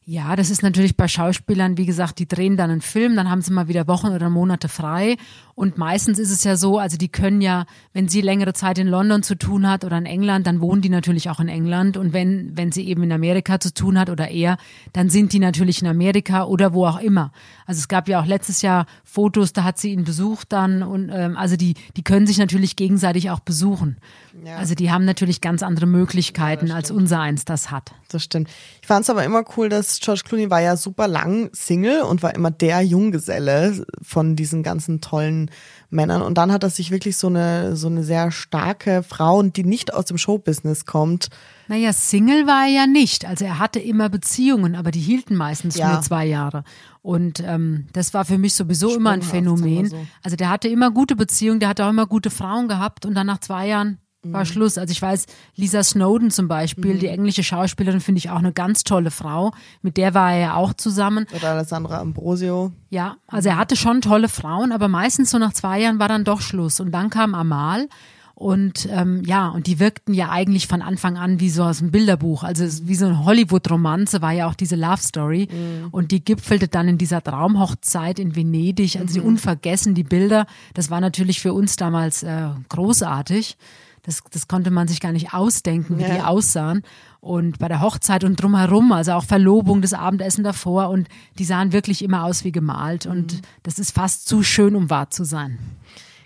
Ja, 0.06 0.36
das 0.36 0.50
ist 0.50 0.62
natürlich 0.62 0.98
bei 0.98 1.08
Schauspielern, 1.08 1.78
wie 1.78 1.86
gesagt, 1.86 2.18
die 2.18 2.28
drehen 2.28 2.58
dann 2.58 2.70
einen 2.70 2.82
Film, 2.82 3.16
dann 3.16 3.30
haben 3.30 3.40
sie 3.40 3.52
mal 3.52 3.68
wieder 3.68 3.88
Wochen 3.88 4.08
oder 4.08 4.28
Monate 4.28 4.68
frei. 4.68 5.16
Und 5.54 5.78
meistens 5.78 6.18
ist 6.18 6.30
es 6.30 6.44
ja 6.44 6.56
so, 6.56 6.78
also 6.78 6.98
die 6.98 7.08
können 7.08 7.40
ja, 7.40 7.64
wenn 7.94 8.08
sie 8.08 8.20
längere 8.20 8.52
Zeit 8.52 8.76
in 8.78 8.88
London 8.88 9.22
zu 9.22 9.34
tun 9.34 9.66
hat 9.66 9.82
oder 9.82 9.96
in 9.96 10.04
England, 10.04 10.46
dann 10.46 10.60
wohnen 10.60 10.82
die 10.82 10.90
natürlich 10.90 11.30
auch 11.30 11.40
in 11.40 11.48
England. 11.48 11.96
Und 11.96 12.12
wenn, 12.12 12.54
wenn 12.54 12.70
sie 12.70 12.86
eben 12.86 13.02
in 13.02 13.12
Amerika 13.12 13.60
zu 13.60 13.72
tun 13.72 13.98
hat 13.98 14.10
oder 14.10 14.28
eher, 14.28 14.58
dann 14.92 15.08
sind 15.08 15.32
die 15.32 15.38
natürlich 15.38 15.80
in 15.80 15.88
Amerika 15.88 16.44
oder 16.44 16.74
wo 16.74 16.86
auch 16.86 17.00
immer. 17.00 17.32
Also 17.64 17.78
es 17.78 17.88
gab 17.88 18.06
ja 18.06 18.20
auch 18.20 18.26
letztes 18.26 18.60
Jahr 18.60 18.84
Fotos, 19.04 19.54
da 19.54 19.64
hat 19.64 19.78
sie 19.78 19.92
ihn 19.92 20.04
besucht 20.04 20.52
dann 20.52 20.82
und 20.82 21.08
ähm, 21.14 21.36
also 21.36 21.56
die, 21.56 21.74
die 21.96 22.02
können 22.02 22.26
sich 22.26 22.36
natürlich 22.36 22.76
gegenseitig 22.76 23.30
auch 23.30 23.40
besuchen. 23.40 23.96
Ja. 24.44 24.56
Also 24.56 24.74
die 24.74 24.90
haben 24.90 25.04
natürlich 25.04 25.40
ganz 25.40 25.62
andere 25.62 25.86
Möglichkeiten, 25.86 26.66
ja, 26.66 26.74
als 26.74 26.90
unser 26.90 27.20
eins 27.20 27.44
das 27.44 27.70
hat. 27.70 27.94
Das 28.08 28.24
stimmt. 28.24 28.50
Ich 28.82 28.88
fand 28.88 29.04
es 29.04 29.10
aber 29.10 29.24
immer 29.24 29.44
cool, 29.56 29.68
dass 29.68 29.93
George 30.00 30.22
Clooney 30.24 30.50
war 30.50 30.60
ja 30.60 30.76
super 30.76 31.08
lang 31.08 31.50
Single 31.52 32.02
und 32.02 32.22
war 32.22 32.34
immer 32.34 32.50
der 32.50 32.82
Junggeselle 32.82 33.86
von 34.02 34.36
diesen 34.36 34.62
ganzen 34.62 35.00
tollen 35.00 35.50
Männern. 35.90 36.22
Und 36.22 36.38
dann 36.38 36.52
hat 36.52 36.62
er 36.62 36.70
sich 36.70 36.90
wirklich 36.90 37.16
so 37.16 37.28
eine, 37.28 37.76
so 37.76 37.86
eine 37.86 38.02
sehr 38.02 38.30
starke 38.30 39.02
Frau, 39.02 39.42
die 39.42 39.64
nicht 39.64 39.94
aus 39.94 40.06
dem 40.06 40.18
Showbusiness 40.18 40.84
kommt. 40.86 41.28
Naja, 41.68 41.92
Single 41.92 42.46
war 42.46 42.66
er 42.66 42.72
ja 42.72 42.86
nicht. 42.86 43.24
Also 43.24 43.44
er 43.44 43.58
hatte 43.58 43.78
immer 43.78 44.08
Beziehungen, 44.08 44.74
aber 44.74 44.90
die 44.90 45.00
hielten 45.00 45.34
meistens 45.34 45.76
ja. 45.76 45.92
nur 45.92 46.02
zwei 46.02 46.26
Jahre. 46.26 46.64
Und 47.00 47.42
ähm, 47.46 47.86
das 47.92 48.14
war 48.14 48.24
für 48.24 48.38
mich 48.38 48.54
sowieso 48.54 48.94
immer 48.94 49.10
ein 49.10 49.22
Phänomen. 49.22 49.86
So. 49.88 50.06
Also 50.22 50.36
der 50.36 50.50
hatte 50.50 50.68
immer 50.68 50.90
gute 50.90 51.16
Beziehungen, 51.16 51.60
der 51.60 51.68
hatte 51.70 51.84
auch 51.84 51.90
immer 51.90 52.06
gute 52.06 52.30
Frauen 52.30 52.68
gehabt 52.68 53.06
und 53.06 53.14
dann 53.14 53.26
nach 53.26 53.40
zwei 53.40 53.68
Jahren 53.68 53.98
war 54.24 54.40
mhm. 54.40 54.46
Schluss. 54.46 54.78
Also 54.78 54.92
ich 54.92 55.00
weiß, 55.00 55.26
Lisa 55.56 55.82
Snowden 55.82 56.30
zum 56.30 56.48
Beispiel, 56.48 56.94
mhm. 56.94 56.98
die 56.98 57.08
englische 57.08 57.42
Schauspielerin, 57.42 58.00
finde 58.00 58.18
ich 58.18 58.30
auch 58.30 58.38
eine 58.38 58.52
ganz 58.52 58.84
tolle 58.84 59.10
Frau. 59.10 59.52
Mit 59.82 59.96
der 59.96 60.14
war 60.14 60.32
er 60.32 60.38
ja 60.38 60.54
auch 60.54 60.74
zusammen. 60.74 61.26
Oder 61.34 61.50
Alessandra 61.50 62.00
Ambrosio. 62.00 62.72
Ja, 62.90 63.16
also 63.26 63.48
er 63.50 63.56
hatte 63.56 63.76
schon 63.76 64.00
tolle 64.00 64.28
Frauen, 64.28 64.72
aber 64.72 64.88
meistens 64.88 65.30
so 65.30 65.38
nach 65.38 65.52
zwei 65.52 65.80
Jahren 65.80 65.98
war 65.98 66.08
dann 66.08 66.24
doch 66.24 66.40
Schluss. 66.40 66.80
Und 66.80 66.92
dann 66.92 67.10
kam 67.10 67.34
Amal. 67.34 67.88
Und 68.36 68.88
ähm, 68.90 69.22
ja, 69.24 69.48
und 69.48 69.68
die 69.68 69.78
wirkten 69.78 70.12
ja 70.12 70.30
eigentlich 70.30 70.66
von 70.66 70.82
Anfang 70.82 71.16
an 71.16 71.38
wie 71.38 71.50
so 71.50 71.62
aus 71.62 71.80
einem 71.80 71.92
Bilderbuch. 71.92 72.42
Also 72.42 72.64
wie 72.86 72.96
so 72.96 73.06
eine 73.06 73.24
Hollywood-Romanze 73.24 74.22
war 74.22 74.32
ja 74.32 74.48
auch 74.48 74.54
diese 74.54 74.74
Love 74.74 75.00
Story. 75.00 75.48
Mhm. 75.50 75.88
Und 75.92 76.10
die 76.10 76.24
gipfelte 76.24 76.66
dann 76.66 76.88
in 76.88 76.98
dieser 76.98 77.22
Traumhochzeit 77.22 78.18
in 78.18 78.34
Venedig. 78.34 78.96
Also 78.96 79.06
mhm. 79.06 79.12
die 79.12 79.20
unvergessen, 79.20 79.94
die 79.94 80.02
Bilder. 80.02 80.46
Das 80.74 80.90
war 80.90 81.00
natürlich 81.00 81.40
für 81.40 81.52
uns 81.52 81.76
damals 81.76 82.24
äh, 82.24 82.48
großartig. 82.68 83.56
Das, 84.04 84.22
das 84.30 84.48
konnte 84.48 84.70
man 84.70 84.86
sich 84.86 85.00
gar 85.00 85.12
nicht 85.12 85.32
ausdenken, 85.32 85.98
wie 85.98 86.02
ja. 86.02 86.14
die 86.14 86.20
aussahen. 86.20 86.82
Und 87.20 87.58
bei 87.58 87.68
der 87.68 87.80
Hochzeit 87.80 88.22
und 88.22 88.36
drumherum, 88.36 88.92
also 88.92 89.12
auch 89.12 89.24
Verlobung, 89.24 89.80
das 89.80 89.94
Abendessen 89.94 90.44
davor. 90.44 90.90
Und 90.90 91.08
die 91.38 91.44
sahen 91.44 91.72
wirklich 91.72 92.04
immer 92.04 92.24
aus 92.24 92.44
wie 92.44 92.52
gemalt. 92.52 93.06
Und 93.06 93.34
mhm. 93.34 93.40
das 93.62 93.78
ist 93.78 93.92
fast 93.92 94.28
zu 94.28 94.42
schön, 94.42 94.76
um 94.76 94.90
wahr 94.90 95.10
zu 95.10 95.24
sein. 95.24 95.58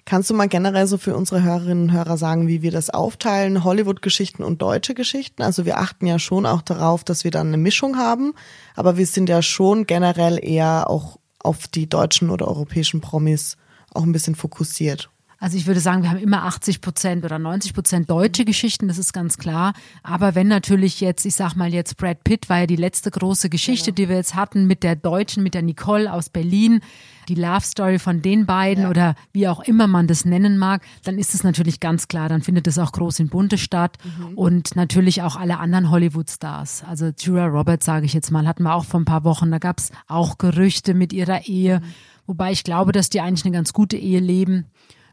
Kannst 0.09 0.31
du 0.31 0.35
mal 0.35 0.49
generell 0.49 0.87
so 0.87 0.97
für 0.97 1.15
unsere 1.15 1.43
Hörerinnen 1.43 1.85
und 1.85 1.93
Hörer 1.93 2.17
sagen, 2.17 2.49
wie 2.49 2.63
wir 2.63 2.71
das 2.71 2.89
aufteilen, 2.89 3.63
Hollywood-Geschichten 3.63 4.43
und 4.43 4.63
deutsche 4.63 4.95
Geschichten? 4.95 5.43
Also 5.43 5.67
wir 5.67 5.79
achten 5.79 6.07
ja 6.07 6.19
schon 6.19 6.47
auch 6.47 6.63
darauf, 6.63 7.05
dass 7.05 7.25
wir 7.25 7.31
dann 7.31 7.49
eine 7.49 7.59
Mischung 7.59 7.99
haben, 7.99 8.33
aber 8.75 8.97
wir 8.97 9.05
sind 9.05 9.29
ja 9.29 9.43
schon 9.43 9.87
generell 9.87 10.43
eher 10.43 10.89
auch 10.89 11.19
auf 11.41 11.69
die 11.69 11.91
deutschen 11.91 12.31
oder 12.31 12.49
europäischen 12.49 13.03
Promis 13.03 13.59
auch 13.93 14.03
ein 14.03 14.13
bisschen 14.13 14.35
fokussiert. 14.35 15.11
Also 15.41 15.57
ich 15.57 15.69
würde 15.69 15.79
sagen, 15.79 16.03
wir 16.03 16.11
haben 16.11 16.19
immer 16.19 16.45
80 16.45 16.81
Prozent 16.81 17.25
oder 17.25 17.39
90 17.39 17.73
Prozent 17.73 18.11
deutsche 18.11 18.45
Geschichten, 18.45 18.89
das 18.89 18.99
ist 18.99 19.13
ganz 19.13 19.39
klar. 19.39 19.73
Aber 20.03 20.35
wenn 20.35 20.49
natürlich 20.49 21.01
jetzt, 21.01 21.25
ich 21.25 21.37
sag 21.37 21.55
mal 21.55 21.73
jetzt 21.73 21.97
Brad 21.97 22.25
Pitt 22.25 22.49
war 22.49 22.61
ja 22.61 22.67
die 22.67 22.75
letzte 22.75 23.13
große 23.13 23.49
Geschichte, 23.49 23.93
genau. 23.93 23.97
die 23.97 24.09
wir 24.09 24.17
jetzt 24.17 24.35
hatten 24.35 24.67
mit 24.67 24.83
der 24.83 24.97
Deutschen, 24.97 25.45
mit 25.45 25.55
der 25.55 25.63
Nicole 25.63 26.13
aus 26.13 26.29
Berlin, 26.29 26.81
die 27.29 27.37
Love 27.37 27.61
Story 27.61 28.01
von 28.01 28.21
den 28.21 28.47
beiden 28.47 28.85
ja. 28.85 28.91
oder 28.91 29.15
wie 29.33 29.47
auch 29.47 29.61
immer 29.61 29.87
man 29.87 30.09
das 30.09 30.25
nennen 30.25 30.59
mag, 30.59 30.83
dann 31.05 31.19
ist 31.19 31.35
es 31.35 31.45
natürlich 31.45 31.79
ganz 31.79 32.09
klar, 32.09 32.29
dann 32.29 32.43
findet 32.43 32.67
es 32.67 32.79
auch 32.79 32.91
groß 32.91 33.21
in 33.21 33.29
Bunte 33.29 33.59
statt 33.59 33.97
mhm. 34.03 34.37
und 34.37 34.75
natürlich 34.75 35.23
auch 35.23 35.37
alle 35.37 35.61
anderen 35.61 35.91
Hollywood-Stars. 35.91 36.83
Also 36.89 37.13
Julia 37.17 37.47
Roberts, 37.47 37.87
sage 37.87 38.07
ich 38.07 38.13
jetzt 38.13 38.33
mal, 38.33 38.49
hatten 38.49 38.65
wir 38.65 38.75
auch 38.75 38.85
vor 38.85 38.99
ein 38.99 39.05
paar 39.05 39.23
Wochen, 39.23 39.53
da 39.53 39.59
gab 39.59 39.79
es 39.79 39.93
auch 40.09 40.39
Gerüchte 40.39 40.95
mit 40.95 41.13
ihrer 41.13 41.47
Ehe, 41.47 41.79
mhm. 41.79 41.85
wobei 42.27 42.51
ich 42.51 42.65
glaube, 42.65 42.91
dass 42.91 43.09
die 43.09 43.21
eigentlich 43.21 43.45
eine 43.45 43.55
ganz 43.55 43.73
gute 43.73 43.97
Ehe 43.97 44.19
leben 44.19 44.65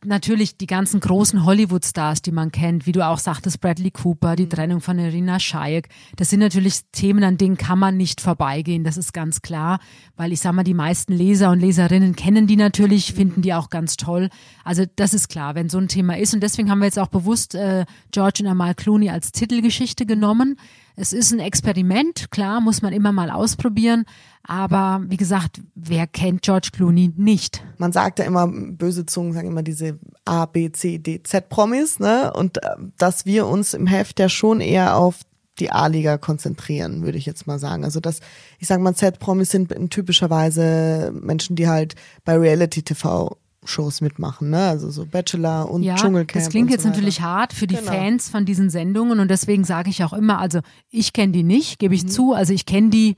natürlich 0.05 0.57
die 0.57 0.67
ganzen 0.67 1.00
großen 1.00 1.45
Hollywood-Stars, 1.45 2.21
die 2.21 2.31
man 2.31 2.51
kennt, 2.51 2.85
wie 2.85 2.91
du 2.91 3.05
auch 3.05 3.19
sagtest, 3.19 3.62
Bradley 3.62 3.91
Cooper, 3.91 4.35
die 4.35 4.50
Trennung 4.50 4.81
von 4.81 5.00
Irina 5.00 5.39
Shayek. 5.39 5.89
Das 6.15 6.29
sind 6.29 6.39
natürlich 6.39 6.81
Themen, 6.91 7.24
an 7.24 7.38
denen 7.38 7.57
kann 7.57 7.79
man 7.79 7.97
nicht 7.97 8.21
vorbeigehen. 8.21 8.83
Das 8.83 8.97
ist 8.97 9.13
ganz 9.13 9.41
klar, 9.41 9.79
weil 10.15 10.31
ich 10.31 10.39
sag 10.39 10.53
mal, 10.53 10.63
die 10.63 10.74
meisten 10.74 11.13
Leser 11.13 11.51
und 11.51 11.59
Leserinnen 11.59 12.15
kennen 12.15 12.47
die 12.47 12.55
natürlich, 12.55 13.13
finden 13.13 13.41
die 13.41 13.53
auch 13.53 13.69
ganz 13.69 13.97
toll. 13.97 14.29
Also 14.63 14.83
das 14.95 15.13
ist 15.13 15.29
klar, 15.29 15.55
wenn 15.55 15.69
so 15.69 15.77
ein 15.77 15.88
Thema 15.88 16.17
ist. 16.17 16.33
Und 16.33 16.41
deswegen 16.41 16.69
haben 16.69 16.79
wir 16.79 16.85
jetzt 16.85 17.00
auch 17.00 17.07
bewusst 17.07 17.55
äh, 17.55 17.85
George 18.12 18.39
und 18.43 18.47
Amal 18.47 18.75
Clooney 18.75 19.09
als 19.09 19.31
Titelgeschichte 19.31 20.05
genommen. 20.05 20.57
Es 20.95 21.11
ist 21.11 21.31
ein 21.31 21.39
Experiment, 21.39 22.31
klar, 22.31 22.61
muss 22.61 22.81
man 22.81 22.93
immer 22.93 23.11
mal 23.11 23.29
ausprobieren. 23.29 24.05
Aber 24.43 25.03
wie 25.07 25.17
gesagt, 25.17 25.61
wer 25.73 26.07
kennt 26.07 26.43
George 26.43 26.69
Clooney 26.71 27.11
nicht? 27.17 27.63
Man 27.77 27.91
sagt 27.91 28.19
ja 28.19 28.25
immer, 28.25 28.47
böse 28.47 29.05
Zungen 29.05 29.33
sagen 29.33 29.47
immer 29.47 29.63
diese 29.63 29.99
A, 30.23 30.45
B, 30.45 30.71
C, 30.71 30.99
D, 30.99 31.21
Z-Promis, 31.23 31.99
ne? 31.99 32.31
Und 32.33 32.63
äh, 32.63 32.75
dass 32.97 33.25
wir 33.25 33.47
uns 33.47 33.73
im 33.73 33.87
Heft 33.87 34.19
ja 34.19 34.29
schon 34.29 34.61
eher 34.61 34.95
auf 34.95 35.21
die 35.59 35.71
A-Liga 35.71 36.17
konzentrieren, 36.17 37.03
würde 37.03 37.17
ich 37.17 37.25
jetzt 37.25 37.47
mal 37.47 37.59
sagen. 37.59 37.83
Also 37.83 37.99
das, 37.99 38.19
ich 38.59 38.67
sage 38.67 38.83
mal, 38.83 38.93
Z-Promis 38.93 39.51
sind 39.51 39.73
typischerweise 39.89 41.13
Menschen, 41.19 41.55
die 41.55 41.67
halt 41.67 41.95
bei 42.23 42.37
Reality-TV 42.37 43.37
Shows 43.67 44.01
mitmachen, 44.01 44.50
ne? 44.50 44.67
Also 44.67 44.89
so 44.89 45.05
Bachelor 45.05 45.69
und 45.69 45.84
ja, 45.84 45.95
Dschungelcamp. 45.95 46.34
Das 46.43 46.50
klingt 46.50 46.69
so 46.69 46.74
jetzt 46.74 46.86
weiter. 46.86 46.95
natürlich 46.95 47.22
hart 47.22 47.53
für 47.53 47.67
die 47.67 47.75
Genau. 47.75 47.91
Fans 47.91 48.29
von 48.29 48.45
diesen 48.45 48.69
Sendungen 48.69 49.19
und 49.19 49.29
deswegen 49.29 49.63
sage 49.63 49.89
ich 49.89 50.03
auch 50.03 50.13
immer, 50.13 50.39
also 50.39 50.60
ich 50.89 51.13
kenne 51.13 51.31
die 51.34 51.43
nicht, 51.43 51.79
gebe 51.79 51.95
ich 51.95 52.03
Mhm. 52.03 52.07
zu. 52.10 52.34
Also 52.34 52.53
ich 52.53 52.65
kenne 52.65 52.89
die, 52.89 53.15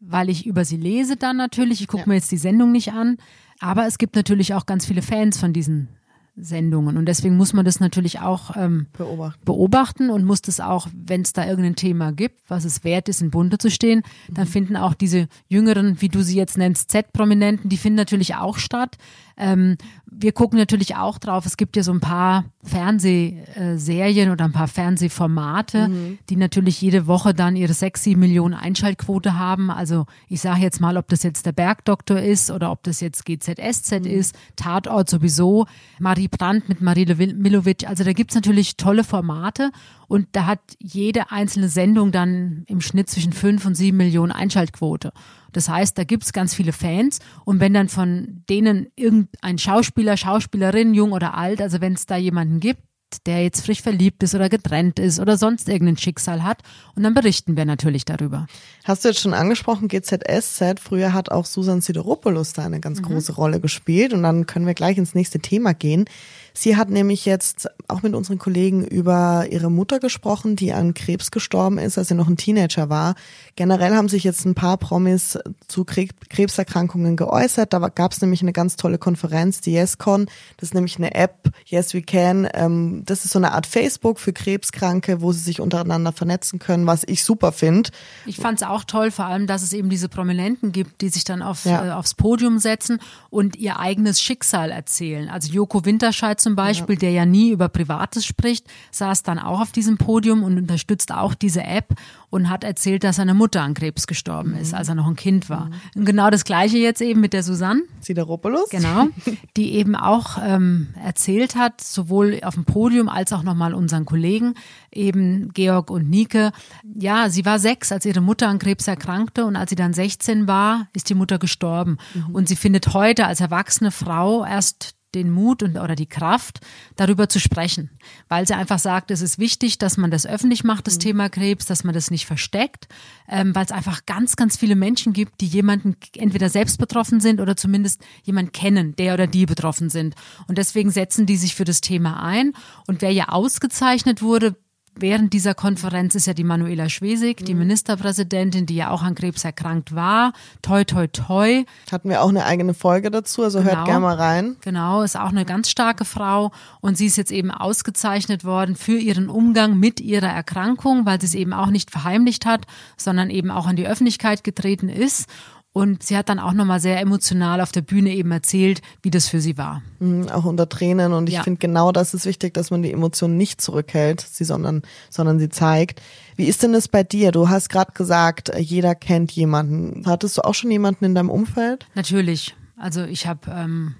weil 0.00 0.28
ich 0.30 0.46
über 0.46 0.64
sie 0.64 0.76
lese 0.78 1.16
dann 1.16 1.36
natürlich. 1.36 1.80
Ich 1.80 1.88
gucke 1.88 2.04
Ja. 2.04 2.08
mir 2.08 2.14
jetzt 2.14 2.32
die 2.32 2.38
Sendung 2.38 2.72
nicht 2.72 2.92
an. 2.92 3.16
Aber 3.60 3.86
es 3.86 3.98
gibt 3.98 4.16
natürlich 4.16 4.54
auch 4.54 4.64
ganz 4.66 4.86
viele 4.86 5.02
Fans 5.02 5.38
von 5.38 5.52
diesen 5.52 5.88
Sendungen 6.36 6.96
und 6.96 7.04
deswegen 7.06 7.36
muss 7.36 7.52
man 7.52 7.66
das 7.66 7.80
natürlich 7.80 8.20
auch 8.20 8.56
ähm, 8.56 8.86
beobachten. 8.96 9.44
beobachten 9.44 10.10
und 10.10 10.24
muss 10.24 10.40
das 10.40 10.60
auch, 10.60 10.86
wenn 10.94 11.20
es 11.20 11.34
da 11.34 11.44
irgendein 11.46 11.76
Thema 11.76 12.12
gibt, 12.12 12.40
was 12.48 12.64
es 12.64 12.82
wert 12.82 13.10
ist, 13.10 13.20
in 13.20 13.30
Bunte 13.30 13.58
zu 13.58 13.70
stehen, 13.70 14.02
dann 14.32 14.46
finden 14.46 14.76
auch 14.76 14.94
diese 14.94 15.28
jüngeren, 15.48 16.00
wie 16.00 16.08
du 16.08 16.22
sie 16.22 16.36
jetzt 16.36 16.56
nennst, 16.56 16.90
Z-Prominenten, 16.90 17.68
die 17.68 17.76
finden 17.76 17.96
natürlich 17.96 18.36
auch 18.36 18.56
statt. 18.56 18.96
Ähm, 19.40 19.76
wir 20.04 20.32
gucken 20.32 20.58
natürlich 20.58 20.96
auch 20.96 21.18
drauf, 21.18 21.46
es 21.46 21.56
gibt 21.56 21.76
ja 21.76 21.82
so 21.82 21.92
ein 21.92 22.00
paar 22.00 22.44
Fernsehserien 22.62 24.30
oder 24.30 24.44
ein 24.44 24.52
paar 24.52 24.68
Fernsehformate, 24.68 26.18
die 26.28 26.36
natürlich 26.36 26.80
jede 26.82 27.06
Woche 27.06 27.32
dann 27.32 27.56
ihre 27.56 27.72
sieben 27.72 28.20
Millionen 28.20 28.54
Einschaltquote 28.54 29.38
haben. 29.38 29.70
Also 29.70 30.04
ich 30.28 30.42
sage 30.42 30.60
jetzt 30.60 30.80
mal, 30.80 30.98
ob 30.98 31.08
das 31.08 31.22
jetzt 31.22 31.46
der 31.46 31.52
Bergdoktor 31.52 32.18
ist 32.18 32.50
oder 32.50 32.70
ob 32.70 32.82
das 32.82 33.00
jetzt 33.00 33.24
GZSZ 33.24 34.06
ist, 34.06 34.36
Tatort 34.56 35.08
sowieso, 35.08 35.66
Marie 35.98 36.28
Brandt 36.28 36.68
mit 36.68 36.82
Marie 36.82 37.06
Milovic. 37.06 37.88
Also 37.88 38.04
da 38.04 38.12
gibt's 38.12 38.34
natürlich 38.34 38.76
tolle 38.76 39.04
Formate 39.04 39.70
und 40.10 40.26
da 40.32 40.46
hat 40.46 40.58
jede 40.80 41.30
einzelne 41.30 41.68
Sendung 41.68 42.10
dann 42.10 42.64
im 42.66 42.80
Schnitt 42.80 43.08
zwischen 43.08 43.32
fünf 43.32 43.64
und 43.64 43.76
sieben 43.76 43.96
Millionen 43.96 44.32
Einschaltquote. 44.32 45.12
Das 45.52 45.68
heißt, 45.68 45.96
da 45.96 46.02
gibt's 46.02 46.32
ganz 46.32 46.52
viele 46.52 46.72
Fans 46.72 47.20
und 47.44 47.60
wenn 47.60 47.72
dann 47.72 47.88
von 47.88 48.42
denen 48.48 48.88
irgendein 48.96 49.58
Schauspieler, 49.58 50.16
Schauspielerin, 50.16 50.94
jung 50.94 51.12
oder 51.12 51.34
alt, 51.34 51.62
also 51.62 51.80
wenn 51.80 51.92
es 51.92 52.06
da 52.06 52.16
jemanden 52.16 52.58
gibt, 52.58 52.82
der 53.26 53.44
jetzt 53.44 53.64
frisch 53.64 53.82
verliebt 53.82 54.22
ist 54.24 54.34
oder 54.34 54.48
getrennt 54.48 54.98
ist 54.98 55.20
oder 55.20 55.36
sonst 55.36 55.68
irgendein 55.68 55.96
Schicksal 55.96 56.42
hat. 56.42 56.62
Und 56.94 57.02
dann 57.02 57.14
berichten 57.14 57.56
wir 57.56 57.64
natürlich 57.64 58.04
darüber. 58.04 58.46
Hast 58.84 59.04
du 59.04 59.08
jetzt 59.08 59.20
schon 59.20 59.34
angesprochen, 59.34 59.88
GZSZ, 59.88 60.80
früher 60.80 61.12
hat 61.12 61.30
auch 61.30 61.44
Susan 61.44 61.80
Sideropoulos 61.80 62.52
da 62.52 62.64
eine 62.64 62.80
ganz 62.80 63.02
große 63.02 63.34
Rolle 63.34 63.60
gespielt 63.60 64.12
und 64.12 64.22
dann 64.22 64.46
können 64.46 64.66
wir 64.66 64.74
gleich 64.74 64.98
ins 64.98 65.14
nächste 65.14 65.38
Thema 65.38 65.74
gehen. 65.74 66.04
Sie 66.54 66.76
hat 66.76 66.90
nämlich 66.90 67.24
jetzt 67.26 67.68
auch 67.88 68.02
mit 68.02 68.14
unseren 68.14 68.38
Kollegen 68.38 68.84
über 68.86 69.46
ihre 69.50 69.70
Mutter 69.70 69.98
gesprochen, 70.00 70.56
die 70.56 70.72
an 70.72 70.94
Krebs 70.94 71.30
gestorben 71.30 71.78
ist, 71.78 71.96
als 71.98 72.08
sie 72.08 72.14
noch 72.14 72.28
ein 72.28 72.36
Teenager 72.36 72.88
war. 72.88 73.14
Generell 73.56 73.94
haben 73.94 74.08
sich 74.08 74.24
jetzt 74.24 74.44
ein 74.44 74.54
paar 74.54 74.76
Promis 74.76 75.38
zu 75.68 75.82
Kre- 75.82 76.10
Krebserkrankungen 76.28 77.16
geäußert. 77.16 77.72
Da 77.72 77.78
gab 77.88 78.12
es 78.12 78.20
nämlich 78.20 78.42
eine 78.42 78.52
ganz 78.52 78.76
tolle 78.76 78.98
Konferenz, 78.98 79.60
die 79.60 79.72
YesCon. 79.76 80.26
Das 80.56 80.70
ist 80.70 80.74
nämlich 80.74 80.96
eine 80.96 81.14
App, 81.14 81.50
Yes 81.66 81.94
We 81.94 82.02
Can. 82.02 82.48
Ähm, 82.54 83.02
das 83.06 83.24
ist 83.24 83.32
so 83.32 83.38
eine 83.38 83.52
Art 83.52 83.66
Facebook 83.66 84.18
für 84.18 84.32
Krebskranke, 84.32 85.20
wo 85.20 85.32
sie 85.32 85.40
sich 85.40 85.60
untereinander 85.60 86.12
vernetzen 86.12 86.58
können, 86.58 86.86
was 86.86 87.02
ich 87.06 87.24
super 87.24 87.52
finde. 87.52 87.90
Ich 88.26 88.36
fand 88.36 88.60
es 88.62 88.66
auch 88.66 88.84
toll, 88.84 89.10
vor 89.10 89.26
allem, 89.26 89.46
dass 89.46 89.62
es 89.62 89.72
eben 89.72 89.90
diese 89.90 90.08
Prominenten 90.08 90.72
gibt, 90.72 91.00
die 91.00 91.08
sich 91.08 91.24
dann 91.24 91.42
auf, 91.42 91.64
Ja. 91.64 91.86
äh, 91.86 91.90
aufs 91.92 92.14
Podium 92.14 92.58
setzen 92.58 92.98
und 93.30 93.56
ihr 93.56 93.78
eigenes 93.78 94.20
Schicksal 94.20 94.70
erzählen. 94.70 95.28
Also 95.28 95.52
Joko 95.52 95.84
Winterscheid 95.84 96.39
zum 96.40 96.56
Beispiel, 96.56 96.96
der 96.96 97.10
ja 97.10 97.26
nie 97.26 97.50
über 97.50 97.68
Privates 97.68 98.24
spricht, 98.24 98.66
saß 98.90 99.22
dann 99.22 99.38
auch 99.38 99.60
auf 99.60 99.72
diesem 99.72 99.98
Podium 99.98 100.42
und 100.42 100.58
unterstützt 100.58 101.12
auch 101.12 101.34
diese 101.34 101.62
App 101.62 101.94
und 102.30 102.48
hat 102.48 102.64
erzählt, 102.64 103.04
dass 103.04 103.16
seine 103.16 103.34
Mutter 103.34 103.62
an 103.62 103.74
Krebs 103.74 104.06
gestorben 104.06 104.54
ist, 104.54 104.72
als 104.72 104.88
er 104.88 104.94
noch 104.94 105.06
ein 105.06 105.16
Kind 105.16 105.50
war. 105.50 105.70
Und 105.94 106.04
genau 106.04 106.30
das 106.30 106.44
Gleiche 106.44 106.78
jetzt 106.78 107.00
eben 107.00 107.20
mit 107.20 107.32
der 107.32 107.42
Susanne. 107.42 107.82
Sideropoulos. 108.00 108.70
Genau, 108.70 109.08
die 109.56 109.74
eben 109.74 109.96
auch 109.96 110.38
ähm, 110.42 110.88
erzählt 111.04 111.56
hat, 111.56 111.80
sowohl 111.80 112.40
auf 112.42 112.54
dem 112.54 112.64
Podium 112.64 113.08
als 113.08 113.32
auch 113.32 113.42
nochmal 113.42 113.74
unseren 113.74 114.04
Kollegen, 114.04 114.54
eben 114.92 115.52
Georg 115.52 115.90
und 115.90 116.08
Nike. 116.08 116.50
Ja, 116.94 117.28
sie 117.28 117.44
war 117.44 117.58
sechs, 117.58 117.92
als 117.92 118.04
ihre 118.06 118.20
Mutter 118.20 118.48
an 118.48 118.58
Krebs 118.58 118.86
erkrankte 118.86 119.44
und 119.44 119.56
als 119.56 119.70
sie 119.70 119.76
dann 119.76 119.92
16 119.92 120.46
war, 120.46 120.88
ist 120.94 121.10
die 121.10 121.14
Mutter 121.14 121.38
gestorben. 121.38 121.98
Und 122.32 122.48
sie 122.48 122.56
findet 122.56 122.94
heute 122.94 123.26
als 123.26 123.40
erwachsene 123.40 123.90
Frau 123.90 124.44
erst 124.44 124.94
den 125.14 125.30
Mut 125.30 125.62
und 125.62 125.76
oder 125.76 125.96
die 125.96 126.08
Kraft, 126.08 126.60
darüber 126.96 127.28
zu 127.28 127.40
sprechen, 127.40 127.90
weil 128.28 128.46
sie 128.46 128.54
einfach 128.54 128.78
sagt, 128.78 129.10
es 129.10 129.20
ist 129.20 129.38
wichtig, 129.38 129.78
dass 129.78 129.96
man 129.96 130.10
das 130.10 130.26
öffentlich 130.26 130.64
macht, 130.64 130.86
das 130.86 130.98
Thema 130.98 131.28
Krebs, 131.28 131.66
dass 131.66 131.84
man 131.84 131.94
das 131.94 132.10
nicht 132.10 132.26
versteckt, 132.26 132.88
ähm, 133.28 133.54
weil 133.54 133.64
es 133.64 133.72
einfach 133.72 134.06
ganz, 134.06 134.36
ganz 134.36 134.56
viele 134.56 134.76
Menschen 134.76 135.12
gibt, 135.12 135.40
die 135.40 135.46
jemanden 135.46 135.96
entweder 136.16 136.48
selbst 136.48 136.78
betroffen 136.78 137.20
sind 137.20 137.40
oder 137.40 137.56
zumindest 137.56 138.02
jemand 138.22 138.52
kennen, 138.52 138.94
der 138.96 139.14
oder 139.14 139.26
die 139.26 139.46
betroffen 139.46 139.90
sind. 139.90 140.14
Und 140.46 140.58
deswegen 140.58 140.90
setzen 140.90 141.26
die 141.26 141.36
sich 141.36 141.54
für 141.54 141.64
das 141.64 141.80
Thema 141.80 142.22
ein. 142.22 142.52
Und 142.86 143.02
wer 143.02 143.12
ja 143.12 143.28
ausgezeichnet 143.28 144.22
wurde, 144.22 144.56
Während 145.00 145.32
dieser 145.32 145.54
Konferenz 145.54 146.14
ist 146.14 146.26
ja 146.26 146.34
die 146.34 146.44
Manuela 146.44 146.90
Schwesig, 146.90 147.44
die 147.46 147.54
Ministerpräsidentin, 147.54 148.66
die 148.66 148.76
ja 148.76 148.90
auch 148.90 149.02
an 149.02 149.14
Krebs 149.14 149.44
erkrankt 149.44 149.94
war. 149.94 150.34
Toi, 150.60 150.84
toi, 150.84 151.06
toi. 151.06 151.64
Hatten 151.90 152.10
wir 152.10 152.22
auch 152.22 152.28
eine 152.28 152.44
eigene 152.44 152.74
Folge 152.74 153.10
dazu, 153.10 153.42
also 153.42 153.60
hört 153.62 153.70
Genau. 153.70 153.84
gerne 153.84 154.00
mal 154.00 154.16
rein. 154.16 154.56
Genau, 154.60 155.02
ist 155.02 155.18
auch 155.18 155.30
eine 155.30 155.46
ganz 155.46 155.70
starke 155.70 156.04
Frau 156.04 156.50
und 156.82 156.98
sie 156.98 157.06
ist 157.06 157.16
jetzt 157.16 157.32
eben 157.32 157.50
ausgezeichnet 157.50 158.44
worden 158.44 158.76
für 158.76 158.98
ihren 158.98 159.30
Umgang 159.30 159.78
mit 159.78 160.00
ihrer 160.00 160.28
Erkrankung, 160.28 161.06
weil 161.06 161.18
sie 161.20 161.26
es 161.28 161.34
eben 161.34 161.52
auch 161.54 161.68
nicht 161.68 161.90
verheimlicht 161.90 162.44
hat, 162.44 162.66
sondern 162.98 163.30
eben 163.30 163.50
auch 163.50 163.66
an 163.66 163.76
die 163.76 163.86
Öffentlichkeit 163.86 164.44
getreten 164.44 164.88
ist. 164.90 165.26
Und 165.72 166.02
sie 166.02 166.16
hat 166.16 166.28
dann 166.28 166.40
auch 166.40 166.52
nochmal 166.52 166.80
sehr 166.80 167.00
emotional 167.00 167.60
auf 167.60 167.70
der 167.70 167.82
Bühne 167.82 168.10
eben 168.12 168.32
erzählt, 168.32 168.82
wie 169.02 169.10
das 169.10 169.28
für 169.28 169.40
sie 169.40 169.56
war. 169.56 169.82
Mhm, 170.00 170.28
auch 170.28 170.44
unter 170.44 170.68
Tränen. 170.68 171.12
Und 171.12 171.28
ich 171.28 171.36
Ja. 171.36 171.42
finde 171.44 171.58
genau 171.58 171.92
das 171.92 172.12
ist 172.12 172.26
wichtig, 172.26 172.54
dass 172.54 172.72
man 172.72 172.82
die 172.82 172.90
Emotionen 172.92 173.36
nicht 173.36 173.60
zurückhält, 173.60 174.20
sie, 174.20 174.44
sondern, 174.44 174.82
sondern 175.10 175.38
sie 175.38 175.48
zeigt. 175.48 176.02
Wie 176.34 176.46
ist 176.46 176.64
denn 176.64 176.72
das 176.72 176.88
bei 176.88 177.04
dir? 177.04 177.30
Du 177.30 177.48
hast 177.48 177.68
gerade 177.68 177.92
gesagt, 177.92 178.50
jeder 178.58 178.96
kennt 178.96 179.30
jemanden. 179.32 180.02
Hattest 180.06 180.38
du 180.38 180.42
auch 180.42 180.54
schon 180.54 180.72
jemanden 180.72 181.04
in 181.04 181.14
deinem 181.14 181.30
Umfeld? 181.30 181.86
Natürlich. 181.94 182.56
Also 182.76 183.04
ich 183.04 183.28
habe 183.28 183.40
ähm, 183.54 183.94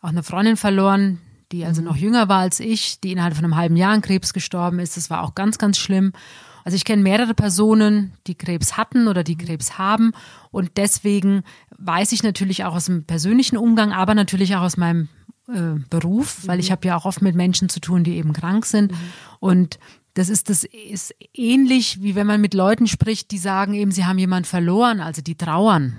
auch 0.00 0.08
eine 0.08 0.22
Freundin 0.22 0.56
verloren, 0.56 1.18
die 1.52 1.64
also 1.64 1.82
noch 1.82 1.96
jünger 1.96 2.28
war 2.28 2.40
als 2.40 2.60
ich, 2.60 3.00
die 3.00 3.12
innerhalb 3.12 3.34
von 3.34 3.44
einem 3.44 3.56
halben 3.56 3.76
Jahr 3.76 3.92
an 3.92 4.02
Krebs 4.02 4.32
gestorben 4.32 4.78
ist. 4.78 4.96
Das 4.96 5.10
war 5.10 5.22
auch 5.22 5.34
ganz, 5.34 5.58
ganz 5.58 5.78
schlimm. 5.78 6.12
Also 6.64 6.76
ich 6.76 6.84
kenne 6.84 7.02
mehrere 7.02 7.34
Personen, 7.34 8.12
die 8.26 8.34
Krebs 8.34 8.76
hatten 8.76 9.08
oder 9.08 9.24
die 9.24 9.36
Krebs 9.36 9.78
haben. 9.78 10.12
Und 10.50 10.72
deswegen 10.76 11.42
weiß 11.78 12.12
ich 12.12 12.22
natürlich 12.22 12.64
auch 12.64 12.74
aus 12.74 12.86
dem 12.86 13.04
persönlichen 13.04 13.56
Umgang, 13.56 13.92
aber 13.92 14.14
natürlich 14.14 14.54
auch 14.56 14.62
aus 14.62 14.76
meinem 14.76 15.08
äh, 15.48 15.80
Beruf, 15.88 16.46
weil 16.46 16.60
ich 16.60 16.70
habe 16.70 16.86
ja 16.86 16.96
auch 16.96 17.06
oft 17.06 17.22
mit 17.22 17.34
Menschen 17.34 17.68
zu 17.68 17.80
tun, 17.80 18.04
die 18.04 18.16
eben 18.16 18.32
krank 18.32 18.66
sind. 18.66 18.92
Und 19.40 19.78
das 20.14 20.28
ist 20.28 20.50
das 20.50 20.64
ist 20.64 21.14
ähnlich 21.34 22.02
wie 22.02 22.14
wenn 22.14 22.26
man 22.26 22.40
mit 22.40 22.54
Leuten 22.54 22.86
spricht, 22.86 23.30
die 23.30 23.38
sagen 23.38 23.74
eben, 23.74 23.92
sie 23.92 24.04
haben 24.04 24.18
jemand 24.18 24.46
verloren, 24.46 25.00
also 25.00 25.22
die 25.22 25.36
trauern. 25.36 25.96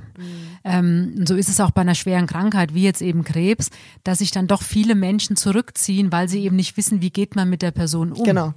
Ähm, 0.63 1.15
und 1.17 1.27
so 1.27 1.35
ist 1.35 1.49
es 1.49 1.59
auch 1.59 1.71
bei 1.71 1.81
einer 1.81 1.95
schweren 1.95 2.27
Krankheit, 2.27 2.73
wie 2.73 2.83
jetzt 2.83 3.01
eben 3.01 3.23
Krebs, 3.23 3.69
dass 4.03 4.19
sich 4.19 4.31
dann 4.31 4.47
doch 4.47 4.61
viele 4.61 4.95
Menschen 4.95 5.35
zurückziehen, 5.35 6.11
weil 6.11 6.29
sie 6.29 6.43
eben 6.43 6.55
nicht 6.55 6.77
wissen, 6.77 7.01
wie 7.01 7.09
geht 7.09 7.35
man 7.35 7.49
mit 7.49 7.61
der 7.61 7.71
Person 7.71 8.11
um. 8.11 8.23
Genau. 8.23 8.53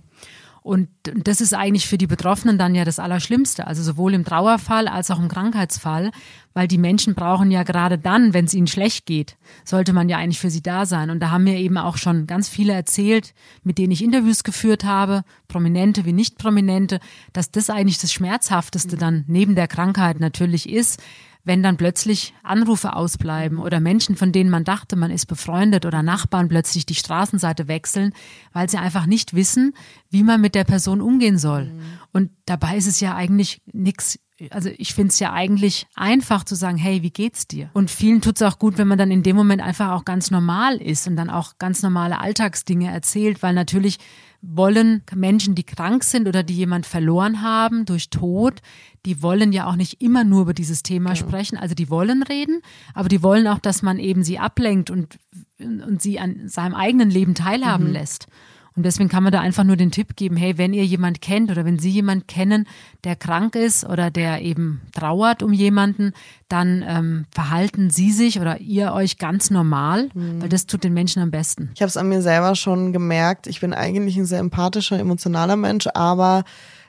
Und 0.65 0.89
das 1.03 1.43
ist 1.43 1.53
eigentlich 1.53 1.87
für 1.87 1.99
die 1.99 2.07
Betroffenen 2.07 2.57
dann 2.57 2.75
ja 2.75 2.87
das 2.87 2.99
Allerschlimmste, 2.99 3.67
also 3.67 3.83
sowohl 3.83 4.15
im 4.15 4.25
Trauerfall 4.25 4.89
als 4.89 5.11
auch 5.11 5.19
im 5.19 5.29
Krankheitsfall, 5.29 6.11
weil 6.55 6.69
die 6.69 6.79
Menschen 6.79 7.15
brauchen 7.15 7.51
ja 7.51 7.65
gerade 7.65 7.99
dann, 7.99 8.33
wenn 8.33 8.47
es 8.47 8.55
ihnen 8.55 8.67
schlecht 8.67 9.05
geht, 9.05 9.37
sollte 9.67 9.93
man 9.93 10.09
ja 10.09 10.17
eigentlich 10.17 10.39
für 10.39 10.49
sie 10.49 10.63
da 10.63 10.87
sein. 10.87 11.11
Und 11.11 11.21
da 11.21 11.31
haben 11.31 11.45
mir 11.45 11.59
eben 11.59 11.77
auch 11.77 11.99
schon 11.99 12.27
ganz 12.27 12.49
viele 12.49 12.73
erzählt, 12.73 13.35
mit 13.63 13.77
denen 13.77 13.93
ich 13.93 14.03
Interviews 14.03 14.43
geführt 14.43 14.85
habe, 14.85 15.25
prominente 15.49 16.07
wie 16.07 16.15
nicht 16.15 16.39
prominente, 16.39 16.99
dass 17.35 17.51
das 17.51 17.69
eigentlich 17.69 17.99
das 17.99 18.15
Schmerzhafteste 18.15 18.97
dann 18.97 19.25
neben 19.27 19.57
der 19.57 19.69
Krankheit 19.69 20.19
natürlich 20.19 20.67
ist, 20.67 20.99
wenn 21.45 21.63
dann 21.63 21.77
plötzlich 21.77 22.35
Anrufe 22.43 22.95
ausbleiben 22.95 23.59
oder 23.59 23.81
Menschen, 23.81 24.17
von 24.17 24.33
denen 24.33 24.51
man 24.51 24.65
dachte, 24.65 24.97
man 24.97 25.11
ist 25.11 25.27
befreundet 25.27 25.87
oder 25.87 26.03
Nachbarn 26.03 26.49
plötzlich 26.49 26.87
die 26.87 26.95
Straßenseite 26.95 27.69
wechseln, 27.69 28.13
weil 28.53 28.69
sie 28.69 28.79
einfach 28.79 29.07
nicht 29.07 29.35
wissen, 29.35 29.75
wie 30.11 30.23
man 30.23 30.41
mit 30.41 30.55
der 30.55 30.65
Person 30.65 31.01
umgehen 31.01 31.39
soll. 31.39 31.67
Mhm. 31.67 31.83
Und 32.13 32.31
dabei 32.47 32.77
ist 32.77 32.87
es 32.87 33.01
ja 33.01 33.15
eigentlich 33.15 33.61
nichts 33.73 34.19
also 34.51 34.69
ich 34.77 34.95
finde 34.95 35.11
es 35.11 35.21
ja 35.21 35.33
eigentlich 35.33 35.87
einfach 35.95 36.45
zu 36.45 36.57
sagen, 36.57 36.77
hey, 36.77 37.03
wie 37.03 37.11
geht's 37.11 37.47
dir? 37.47 37.71
Und 37.73 37.91
vielen 37.91 38.21
tut 38.21 38.37
es 38.37 38.43
auch 38.43 38.59
gut, 38.59 38.79
wenn 38.79 38.89
man 38.89 38.99
dann 38.99 39.13
in 39.13 39.23
dem 39.23 39.37
Moment 39.37 39.63
einfach 39.63 39.93
auch 39.93 40.05
ganz 40.05 40.31
normal 40.33 40.77
ist 40.83 41.07
und 41.07 41.15
dann 41.17 41.31
auch 41.31 41.53
ganz 41.59 41.83
normale 41.83 42.21
Alltagsdinge 42.21 42.91
erzählt, 42.91 43.43
weil 43.43 43.55
natürlich 43.55 43.99
wollen 44.47 45.03
Menschen, 45.15 45.55
die 45.55 45.65
krank 45.65 46.05
sind 46.05 46.29
oder 46.29 46.43
die 46.43 46.55
jemand 46.55 46.87
verloren 46.87 47.43
haben 47.43 47.85
durch 47.85 48.11
Tod, 48.11 48.61
die 49.07 49.23
wollen 49.23 49.53
ja 49.53 49.67
auch 49.67 49.77
nicht 49.77 50.01
immer 50.01 50.25
nur 50.25 50.43
über 50.43 50.55
dieses 50.55 50.83
Thema 50.83 51.15
genau. 51.15 51.27
sprechen. 51.27 51.57
Also 51.57 51.75
die 51.75 51.91
wollen 51.91 52.23
reden, 52.23 52.61
aber 52.95 53.09
die 53.09 53.23
wollen 53.23 53.47
auch, 53.47 53.59
dass 53.59 53.83
man 53.83 53.99
eben 53.99 54.25
sie 54.25 54.39
ablenkt 54.39 54.91
und, 54.91 55.19
und 55.59 56.01
sie 56.01 56.19
an 56.19 56.49
seinem 56.49 56.75
eigenen 56.75 57.11
Leben 57.11 57.35
teilhaben 57.35 57.89
mhm. 57.89 57.93
lässt. 57.93 58.27
Und 58.77 58.85
deswegen 58.85 59.09
kann 59.09 59.23
man 59.23 59.33
da 59.33 59.41
einfach 59.41 59.63
nur 59.63 59.77
den 59.77 59.93
Tipp 59.93 60.17
geben, 60.17 60.37
hey, 60.37 60.59
wenn 60.59 60.73
ihr 60.73 60.85
jemand 60.85 61.21
kennt 61.21 61.51
oder 61.51 61.65
wenn 61.65 61.79
Sie 61.79 61.91
jemand 61.91 62.27
kennen, 62.27 62.67
der 63.05 63.15
krank 63.15 63.55
ist 63.55 63.85
oder 63.85 64.11
der 64.11 64.43
eben 64.43 64.83
trauert 64.93 65.45
um 65.45 65.53
jemanden, 65.53 66.13
dann 66.49 66.85
ähm, 66.87 67.27
verhalten 67.31 67.91
Sie 67.91 68.11
sich 68.11 68.41
oder 68.41 68.61
ihr 68.61 68.93
euch 68.93 69.19
ganz 69.19 69.51
normal, 69.51 70.09
mhm. 70.13 70.43
weil 70.43 70.49
das 70.49 70.67
tut 70.67 70.83
den 70.83 70.93
Menschen 70.93 71.23
am 71.23 71.31
besten. 71.31 71.71
Ich 71.75 71.83
habe 71.83 71.89
es 71.89 71.97
an 71.97 72.09
mir 72.09 72.21
selber 72.21 72.57
schon 72.57 72.93
gemerkt. 72.93 73.47
Ich 73.47 73.61
bin 73.61 73.73
eigentlich 73.73 74.17
ein 74.17 74.27
sehr 74.27 74.41
empathischer, 74.41 74.99
emotionaler 74.99 75.57
Mensch, 75.57 75.87
aber 75.95 76.43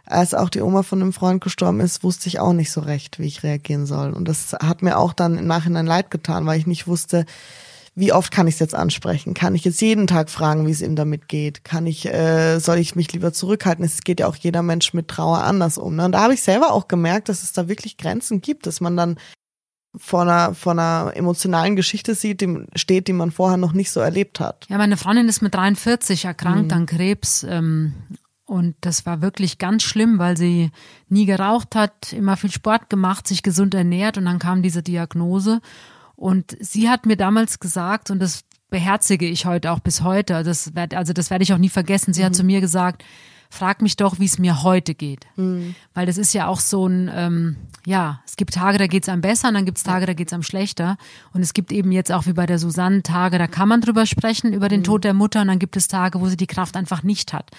als 0.05 0.33
auch 0.33 0.49
die 0.49 0.61
Oma 0.61 0.83
von 0.83 1.01
einem 1.01 1.13
Freund 1.13 1.41
gestorben 1.41 1.79
ist, 1.79 2.03
wusste 2.03 2.29
ich 2.29 2.39
auch 2.39 2.53
nicht 2.53 2.71
so 2.71 2.81
recht, 2.81 3.19
wie 3.19 3.25
ich 3.25 3.43
reagieren 3.43 3.85
soll. 3.85 4.13
Und 4.13 4.27
das 4.27 4.53
hat 4.53 4.81
mir 4.81 4.97
auch 4.97 5.13
dann 5.13 5.37
im 5.37 5.47
Nachhinein 5.47 5.85
leid 5.85 6.11
getan, 6.11 6.45
weil 6.45 6.59
ich 6.59 6.67
nicht 6.67 6.87
wusste, 6.87 7.25
wie 7.95 8.11
oft 8.11 8.31
kann 8.31 8.47
ich 8.47 8.55
es 8.55 8.59
jetzt 8.59 8.75
ansprechen? 8.75 9.33
Kann 9.33 9.55
ich 9.55 9.63
jetzt 9.63 9.81
jeden 9.81 10.05
Tag 10.05 10.29
fragen, 10.29 10.67
wie 10.67 10.71
es 10.71 10.81
ihm 10.81 10.97
damit 10.97 11.29
geht? 11.29 11.63
Kann 11.63 11.87
ich, 11.87 12.05
äh, 12.05 12.59
soll 12.59 12.77
ich 12.77 12.95
mich 12.95 13.13
lieber 13.13 13.31
zurückhalten? 13.31 13.85
Es 13.85 14.01
geht 14.01 14.19
ja 14.19 14.27
auch 14.27 14.35
jeder 14.35 14.61
Mensch 14.61 14.93
mit 14.93 15.07
Trauer 15.07 15.43
anders 15.43 15.77
um. 15.77 15.95
Ne? 15.95 16.05
Und 16.05 16.11
da 16.11 16.21
habe 16.21 16.33
ich 16.33 16.41
selber 16.41 16.73
auch 16.73 16.89
gemerkt, 16.89 17.29
dass 17.29 17.41
es 17.41 17.53
da 17.53 17.69
wirklich 17.69 17.97
Grenzen 17.97 18.41
gibt, 18.41 18.67
dass 18.67 18.81
man 18.81 18.97
dann 18.97 19.17
vor 19.97 20.23
einer, 20.23 20.53
vor 20.53 20.73
einer 20.73 21.13
emotionalen 21.15 21.77
Geschichte 21.77 22.15
sieht, 22.15 22.41
die 22.41 22.65
steht, 22.75 23.07
die 23.07 23.13
man 23.13 23.31
vorher 23.31 23.57
noch 23.57 23.71
nicht 23.71 23.91
so 23.91 24.01
erlebt 24.01 24.41
hat. 24.41 24.65
Ja, 24.67 24.77
meine 24.77 24.97
Freundin 24.97 25.29
ist 25.29 25.41
mit 25.41 25.55
43 25.55 26.25
erkrankt 26.25 26.71
mhm. 26.71 26.77
an 26.77 26.85
Krebs. 26.85 27.43
Ähm, 27.43 27.93
und 28.45 28.75
das 28.81 29.05
war 29.05 29.21
wirklich 29.21 29.57
ganz 29.57 29.83
schlimm, 29.83 30.19
weil 30.19 30.35
sie 30.35 30.71
nie 31.07 31.25
geraucht 31.25 31.75
hat, 31.75 32.11
immer 32.11 32.35
viel 32.35 32.51
Sport 32.51 32.89
gemacht, 32.89 33.25
sich 33.27 33.41
gesund 33.41 33.73
ernährt 33.73 34.17
und 34.17 34.25
dann 34.25 34.37
kam 34.37 34.61
diese 34.61 34.83
Diagnose. 34.83 35.61
Und 36.15 36.55
sie 36.60 36.89
hat 36.89 37.05
mir 37.05 37.17
damals 37.17 37.60
gesagt, 37.60 38.12
und 38.12 38.19
das 38.19 38.43
beherzige 38.69 39.27
ich 39.27 39.45
heute 39.45 39.72
auch 39.72 39.79
bis 39.79 40.01
heute, 40.01 40.43
das 40.43 40.75
werd, 40.75 40.93
also 40.93 41.13
das 41.13 41.29
werde 41.29 41.43
ich 41.43 41.53
auch 41.53 41.57
nie 41.57 41.69
vergessen, 41.69 42.13
sie 42.13 42.22
mhm. 42.22 42.25
hat 42.25 42.36
zu 42.36 42.43
mir 42.43 42.62
gesagt, 42.62 43.03
frag 43.50 43.81
mich 43.81 43.95
doch, 43.95 44.19
wie 44.19 44.25
es 44.25 44.39
mir 44.39 44.63
heute 44.63 44.95
geht. 44.95 45.25
Mhm. 45.36 45.75
Weil 45.93 46.05
das 46.05 46.17
ist 46.17 46.34
ja 46.34 46.48
auch 46.48 46.60
so 46.60 46.88
ein, 46.88 47.10
ähm, 47.13 47.55
ja, 47.86 48.22
es 48.25 48.36
gibt 48.36 48.53
Tage, 48.53 48.77
da 48.77 48.88
geht's 48.88 49.07
einem 49.07 49.22
besser 49.22 49.48
und 49.48 49.53
dann 49.53 49.65
gibt's 49.65 49.84
Tage, 49.84 50.05
da 50.05 50.13
geht's 50.13 50.34
einem 50.34 50.43
schlechter. 50.43 50.98
Und 51.34 51.41
es 51.41 51.53
gibt 51.53 51.72
eben 51.72 51.91
jetzt 51.91 52.12
auch 52.12 52.25
wie 52.25 52.34
bei 52.34 52.45
der 52.45 52.60
Susanne 52.60 53.03
Tage, 53.03 53.38
da 53.38 53.48
kann 53.48 53.69
man 53.69 53.81
drüber 53.81 54.05
sprechen, 54.05 54.53
über 54.53 54.67
den 54.67 54.81
mhm. 54.81 54.86
Tod 54.86 55.03
der 55.03 55.13
Mutter 55.13 55.41
und 55.41 55.48
dann 55.48 55.60
gibt 55.60 55.77
es 55.77 55.88
Tage, 55.88 56.19
wo 56.19 56.27
sie 56.27 56.38
die 56.38 56.48
Kraft 56.48 56.75
einfach 56.75 57.03
nicht 57.03 57.34
hat. 57.34 57.51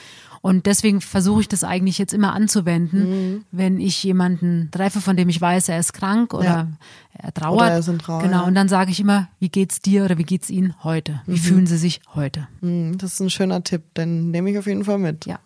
Und 0.47 0.67
deswegen 0.67 1.01
versuche 1.01 1.41
ich 1.41 1.49
das 1.49 1.65
eigentlich 1.65 1.99
jetzt 1.99 2.15
immer 2.15 2.33
anzuwenden, 2.33 3.01
mhm. 3.11 3.45
wenn 3.51 3.81
ich 3.81 4.01
jemanden 4.05 4.69
treffe, 4.71 5.01
von 5.01 5.17
dem 5.17 5.29
ich 5.29 5.41
weiß, 5.41 5.69
er 5.71 5.81
ist 5.81 5.93
krank 5.93 6.33
oder 6.35 6.45
ja. 6.45 6.69
er 7.15 7.35
trauert. 7.35 7.63
Oder 7.63 7.71
er 7.73 7.79
ist 7.81 7.89
in 7.89 7.99
Trauer, 7.99 8.23
genau. 8.23 8.47
Und 8.47 8.55
dann 8.55 8.69
sage 8.69 8.93
ich 8.93 9.01
immer, 9.01 9.27
wie 9.41 9.49
geht's 9.49 9.81
dir 9.81 10.05
oder 10.05 10.19
wie 10.19 10.23
geht's 10.23 10.49
Ihnen 10.49 10.77
heute? 10.85 11.21
Wie 11.27 11.33
mhm. 11.33 11.37
fühlen 11.39 11.67
Sie 11.67 11.77
sich 11.77 12.01
heute? 12.15 12.47
Mhm, 12.61 12.97
das 12.97 13.15
ist 13.15 13.21
ein 13.21 13.31
schöner 13.31 13.65
Tipp, 13.65 13.93
den 13.95 14.31
nehme 14.31 14.49
ich 14.49 14.57
auf 14.57 14.69
jeden 14.69 14.85
Fall 14.85 14.99
mit. 14.99 15.27
Ja. 15.27 15.41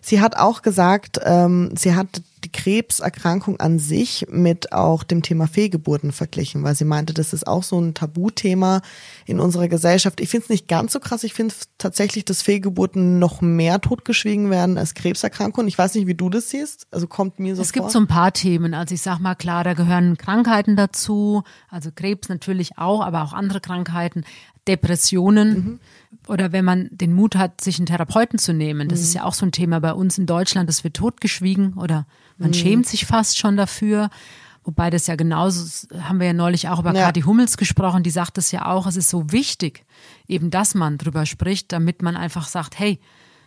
Sie 0.00 0.20
hat 0.20 0.36
auch 0.36 0.62
gesagt, 0.62 1.18
ähm, 1.24 1.72
sie 1.76 1.96
hat 1.96 2.22
die 2.44 2.52
Krebserkrankung 2.52 3.60
an 3.60 3.78
sich 3.78 4.26
mit 4.30 4.72
auch 4.72 5.02
dem 5.02 5.22
Thema 5.22 5.46
Fehlgeburten 5.46 6.12
verglichen, 6.12 6.62
weil 6.62 6.74
sie 6.74 6.84
meinte, 6.84 7.12
das 7.12 7.32
ist 7.32 7.46
auch 7.46 7.62
so 7.62 7.80
ein 7.80 7.94
Tabuthema 7.94 8.80
in 9.26 9.40
unserer 9.40 9.68
Gesellschaft. 9.68 10.20
Ich 10.20 10.28
finde 10.28 10.44
es 10.44 10.50
nicht 10.50 10.68
ganz 10.68 10.92
so 10.92 11.00
krass. 11.00 11.24
Ich 11.24 11.34
finde 11.34 11.54
tatsächlich, 11.78 12.24
dass 12.24 12.42
Fehlgeburten 12.42 13.18
noch 13.18 13.40
mehr 13.40 13.80
totgeschwiegen 13.80 14.50
werden 14.50 14.78
als 14.78 14.94
Krebserkrankungen. 14.94 15.68
Ich 15.68 15.78
weiß 15.78 15.94
nicht, 15.94 16.06
wie 16.06 16.14
du 16.14 16.30
das 16.30 16.50
siehst. 16.50 16.86
Also 16.90 17.06
kommt 17.06 17.38
mir 17.38 17.56
so 17.56 17.62
Es 17.62 17.72
gibt 17.72 17.90
so 17.90 17.98
ein 17.98 18.06
paar 18.06 18.32
Themen. 18.32 18.74
Also 18.74 18.94
ich 18.94 19.02
sag 19.02 19.18
mal 19.18 19.34
klar, 19.34 19.64
da 19.64 19.74
gehören 19.74 20.16
Krankheiten 20.16 20.76
dazu. 20.76 21.42
Also 21.68 21.90
Krebs 21.94 22.28
natürlich 22.28 22.78
auch, 22.78 23.02
aber 23.02 23.22
auch 23.22 23.32
andere 23.32 23.60
Krankheiten. 23.60 24.24
Depressionen 24.68 25.48
mhm. 25.48 25.80
oder 26.28 26.52
wenn 26.52 26.64
man 26.64 26.88
den 26.90 27.14
Mut 27.14 27.36
hat, 27.36 27.60
sich 27.60 27.78
einen 27.78 27.86
Therapeuten 27.86 28.38
zu 28.38 28.52
nehmen. 28.52 28.88
Das 28.88 29.00
mhm. 29.00 29.04
ist 29.04 29.14
ja 29.14 29.24
auch 29.24 29.34
so 29.34 29.46
ein 29.46 29.52
Thema 29.52 29.80
bei 29.80 29.92
uns 29.92 30.18
in 30.18 30.26
Deutschland, 30.26 30.68
das 30.68 30.84
wird 30.84 30.94
totgeschwiegen 30.94 31.74
oder 31.74 32.06
man 32.38 32.50
mhm. 32.50 32.54
schämt 32.54 32.86
sich 32.86 33.06
fast 33.06 33.38
schon 33.38 33.56
dafür. 33.56 34.10
Wobei 34.62 34.90
das 34.90 35.06
ja 35.06 35.16
genauso, 35.16 35.88
haben 36.00 36.20
wir 36.20 36.28
ja 36.28 36.32
neulich 36.34 36.68
auch 36.68 36.80
über 36.80 36.94
ja. 36.94 37.06
Kathi 37.06 37.22
Hummels 37.22 37.56
gesprochen, 37.56 38.02
die 38.02 38.10
sagt 38.10 38.36
es 38.36 38.52
ja 38.52 38.66
auch, 38.66 38.86
es 38.86 38.96
ist 38.96 39.08
so 39.08 39.32
wichtig, 39.32 39.86
eben, 40.28 40.50
dass 40.50 40.74
man 40.74 40.98
drüber 40.98 41.24
spricht, 41.24 41.72
damit 41.72 42.02
man 42.02 42.14
einfach 42.14 42.46
sagt, 42.46 42.78
hey, 42.78 43.00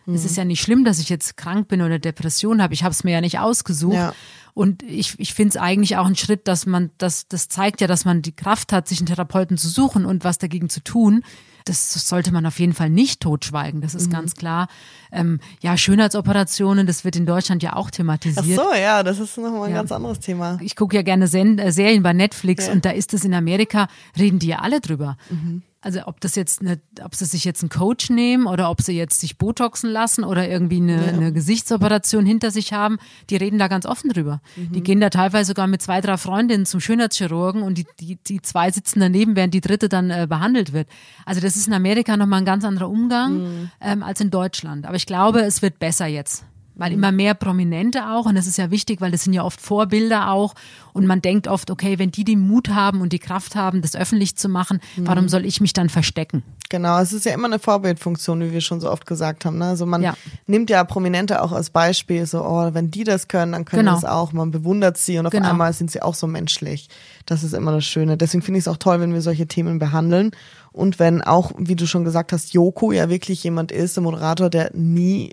mhm. 0.08 0.16
es 0.16 0.26
ist 0.26 0.38
ja 0.38 0.44
nicht 0.44 0.62
schlimm, 0.62 0.84
dass 0.84 1.00
ich 1.00 1.10
jetzt 1.10 1.38
krank 1.38 1.68
bin 1.68 1.84
oder 1.84 2.00
Depression 2.00 2.64
habe, 2.64 2.74
ich 2.74 2.84
habe 2.84 2.94
es 2.94 3.04
mir 3.04 3.12
ja 3.12 3.22
nicht 3.22 3.38
ausgesucht. 3.38 3.94
Ja. 3.94 4.14
Und 4.54 4.84
ich, 4.84 5.20
ich 5.20 5.34
finde 5.34 5.50
es 5.50 5.58
eigentlich 5.58 5.98
auch 5.98 6.06
ein 6.06 6.16
Schritt, 6.16 6.48
dass 6.48 6.66
man, 6.66 6.92
das, 6.98 7.28
das 7.28 7.48
zeigt 7.48 7.82
ja, 7.82 7.88
dass 7.88 8.06
man 8.06 8.22
die 8.22 8.36
Kraft 8.36 8.72
hat, 8.72 8.88
sich 8.88 9.00
einen 9.00 9.08
Therapeuten 9.08 9.58
zu 9.58 9.68
suchen 9.68 10.06
und 10.06 10.24
was 10.24 10.38
dagegen 10.38 10.70
zu 10.70 10.84
tun. 10.84 11.24
Das 11.66 11.94
sollte 12.08 12.32
man 12.32 12.46
auf 12.46 12.60
jeden 12.60 12.74
Fall 12.74 12.90
nicht 12.90 13.22
totschweigen, 13.22 13.82
das 13.82 13.96
ist 13.96 14.08
mhm. 14.08 14.14
ganz 14.14 14.36
klar. 14.36 14.68
Ähm, 15.14 15.40
ja, 15.62 15.78
Schönheitsoperationen, 15.78 16.88
das 16.88 17.06
wird 17.06 17.16
in 17.16 17.26
Deutschland 17.26 17.64
ja 17.64 17.76
auch 17.76 17.92
thematisiert. 17.92 18.60
Ach 18.60 18.72
so, 18.72 18.76
ja, 18.76 19.04
das 19.04 19.20
ist 19.20 19.38
nochmal 19.38 19.64
ein 19.64 19.72
ja. 19.72 19.78
ganz 19.78 19.92
anderes 19.92 20.20
Thema. 20.20 20.58
Ich 20.62 20.76
gucke 20.76 20.96
ja 20.96 21.04
gerne 21.04 21.28
Sen 21.28 21.60
äh, 21.60 21.72
Serien 21.72 22.04
bei 22.04 22.14
Netflix 22.14 22.68
ja. 22.68 22.74
und 22.74 22.84
da 22.86 22.92
ist 22.92 23.14
es 23.14 23.24
in 23.24 23.34
Amerika, 23.34 23.88
reden 24.18 24.40
die 24.40 24.48
ja 24.48 24.60
alle 24.60 24.82
drüber. 24.82 25.18
Mhm. 25.30 25.64
Also 25.84 26.00
ob 26.06 26.22
das 26.22 26.36
jetzt 26.36 26.62
eine, 26.62 26.80
ob 27.04 27.14
sie 27.14 27.26
sich 27.26 27.44
jetzt 27.44 27.62
einen 27.62 27.70
Coach 27.70 28.10
nehmen 28.10 28.48
oder 28.48 28.70
ob 28.70 28.82
sie 28.82 28.94
jetzt 28.94 29.20
sich 29.20 29.38
Botoxen 29.38 29.90
lassen 29.90 30.24
oder 30.24 30.48
irgendwie 30.48 30.78
eine, 30.78 31.06
ja. 31.06 31.12
eine 31.12 31.34
Gesichtsoperation 31.34 32.26
hinter 32.26 32.52
sich 32.52 32.72
haben, 32.72 33.00
die 33.30 33.36
reden 33.36 33.60
da 33.60 33.68
ganz 33.68 33.86
offen 33.86 34.10
drüber. 34.10 34.42
Mhm. 34.56 34.72
Die 34.72 34.82
gehen 34.82 35.02
da 35.02 35.10
teilweise 35.10 35.50
sogar 35.50 35.68
mit 35.68 35.82
zwei, 35.82 36.00
drei 36.00 36.16
Freundinnen 36.16 36.66
zum 36.66 36.80
Schönheitschirurgen 36.80 37.64
und 37.64 37.78
die, 37.78 37.86
die, 38.00 38.16
die 38.16 38.42
zwei 38.42 38.72
sitzen 38.72 39.02
daneben, 39.02 39.36
während 39.36 39.54
die 39.54 39.60
dritte 39.60 39.90
dann 39.90 40.10
äh, 40.10 40.26
behandelt 40.28 40.72
wird. 40.72 40.88
Also 41.26 41.42
das 41.42 41.58
ist 41.58 41.68
in 41.68 41.74
Amerika 41.74 42.16
nochmal 42.16 42.40
ein 42.40 42.46
ganz 42.46 42.64
anderer 42.64 42.90
Umgang 42.90 43.40
mhm. 43.40 43.72
ähm, 43.82 44.04
als 44.04 44.22
in 44.22 44.32
Deutschland. 44.32 44.86
Aber 44.86 44.96
ich 44.96 45.03
glaube, 45.06 45.42
es 45.42 45.62
wird 45.62 45.80
besser 45.80 46.08
jetzt 46.08 46.46
weil 46.76 46.92
mhm. 46.92 46.98
immer 46.98 47.12
mehr 47.12 47.34
Prominente 47.34 48.10
auch 48.10 48.26
und 48.26 48.36
das 48.36 48.48
ist 48.48 48.58
ja 48.58 48.72
wichtig, 48.72 49.02
weil 49.02 49.12
das 49.12 49.24
sind 49.24 49.34
ja 49.34 49.44
oft 49.44 49.62
Vorbilder 49.62 50.32
auch 50.32 50.56
und 50.94 51.06
man 51.06 51.22
denkt 51.22 51.48
oft, 51.48 51.72
okay, 51.72 52.00
wenn 52.00 52.12
die 52.12 52.24
den 52.24 52.40
Mut 52.40 52.70
haben 52.70 53.02
und 53.02 53.14
die 53.14 53.20
Kraft 53.20 53.56
haben, 53.56 53.82
das 53.82 53.96
öffentlich 53.96 54.36
zu 54.36 54.50
machen, 54.50 54.80
mhm. 54.96 55.08
warum 55.08 55.30
soll 55.30 55.46
ich 55.46 55.62
mich 55.62 55.74
dann 55.74 55.90
verstecken? 55.90 56.44
Genau, 56.74 57.00
es 57.00 57.14
ist 57.14 57.26
ja 57.26 57.34
immer 57.34 57.46
eine 57.46 57.60
Vorbildfunktion, 57.60 58.42
wie 58.42 58.52
wir 58.52 58.62
schon 58.62 58.82
so 58.82 58.90
oft 58.90 59.06
gesagt 59.06 59.46
haben. 59.46 59.60
Ne? 59.60 59.66
Also 59.66 59.86
man 59.86 60.02
ja. 60.02 60.16
nimmt 60.48 60.72
ja 60.72 60.84
Prominente 60.84 61.44
auch 61.44 61.52
als 61.52 61.70
Beispiel, 61.70 62.26
so, 62.26 62.44
oh, 62.44 62.74
wenn 62.74 62.90
die 62.90 63.04
das 63.04 63.28
können, 63.28 63.52
dann 63.52 63.66
können 63.66 63.86
genau. 63.86 63.94
das 63.94 64.06
auch. 64.06 64.34
Man 64.34 64.50
bewundert 64.50 64.98
sie 64.98 65.20
und 65.20 65.28
auf 65.28 65.32
genau. 65.32 65.52
einmal 65.52 65.72
sind 65.74 65.92
sie 65.92 66.02
auch 66.02 66.16
so 66.16 66.26
menschlich. 66.26 66.90
Das 67.28 67.44
ist 67.44 67.54
immer 67.54 67.74
das 67.74 67.86
Schöne. 67.86 68.18
Deswegen 68.18 68.42
finde 68.42 68.58
ich 68.58 68.64
es 68.64 68.68
auch 68.68 68.78
toll, 68.78 69.00
wenn 69.00 69.14
wir 69.14 69.22
solche 69.22 69.46
Themen 69.46 69.78
behandeln. 69.78 70.32
Und 70.72 70.98
wenn 70.98 71.22
auch, 71.22 71.52
wie 71.60 71.76
du 71.76 71.86
schon 71.86 72.06
gesagt 72.06 72.34
hast, 72.34 72.54
Joko 72.54 72.92
ja 72.92 73.08
wirklich 73.08 73.44
jemand 73.44 73.72
ist, 73.72 73.96
der 73.96 74.02
Moderator, 74.02 74.50
der 74.50 74.72
nie 74.74 75.32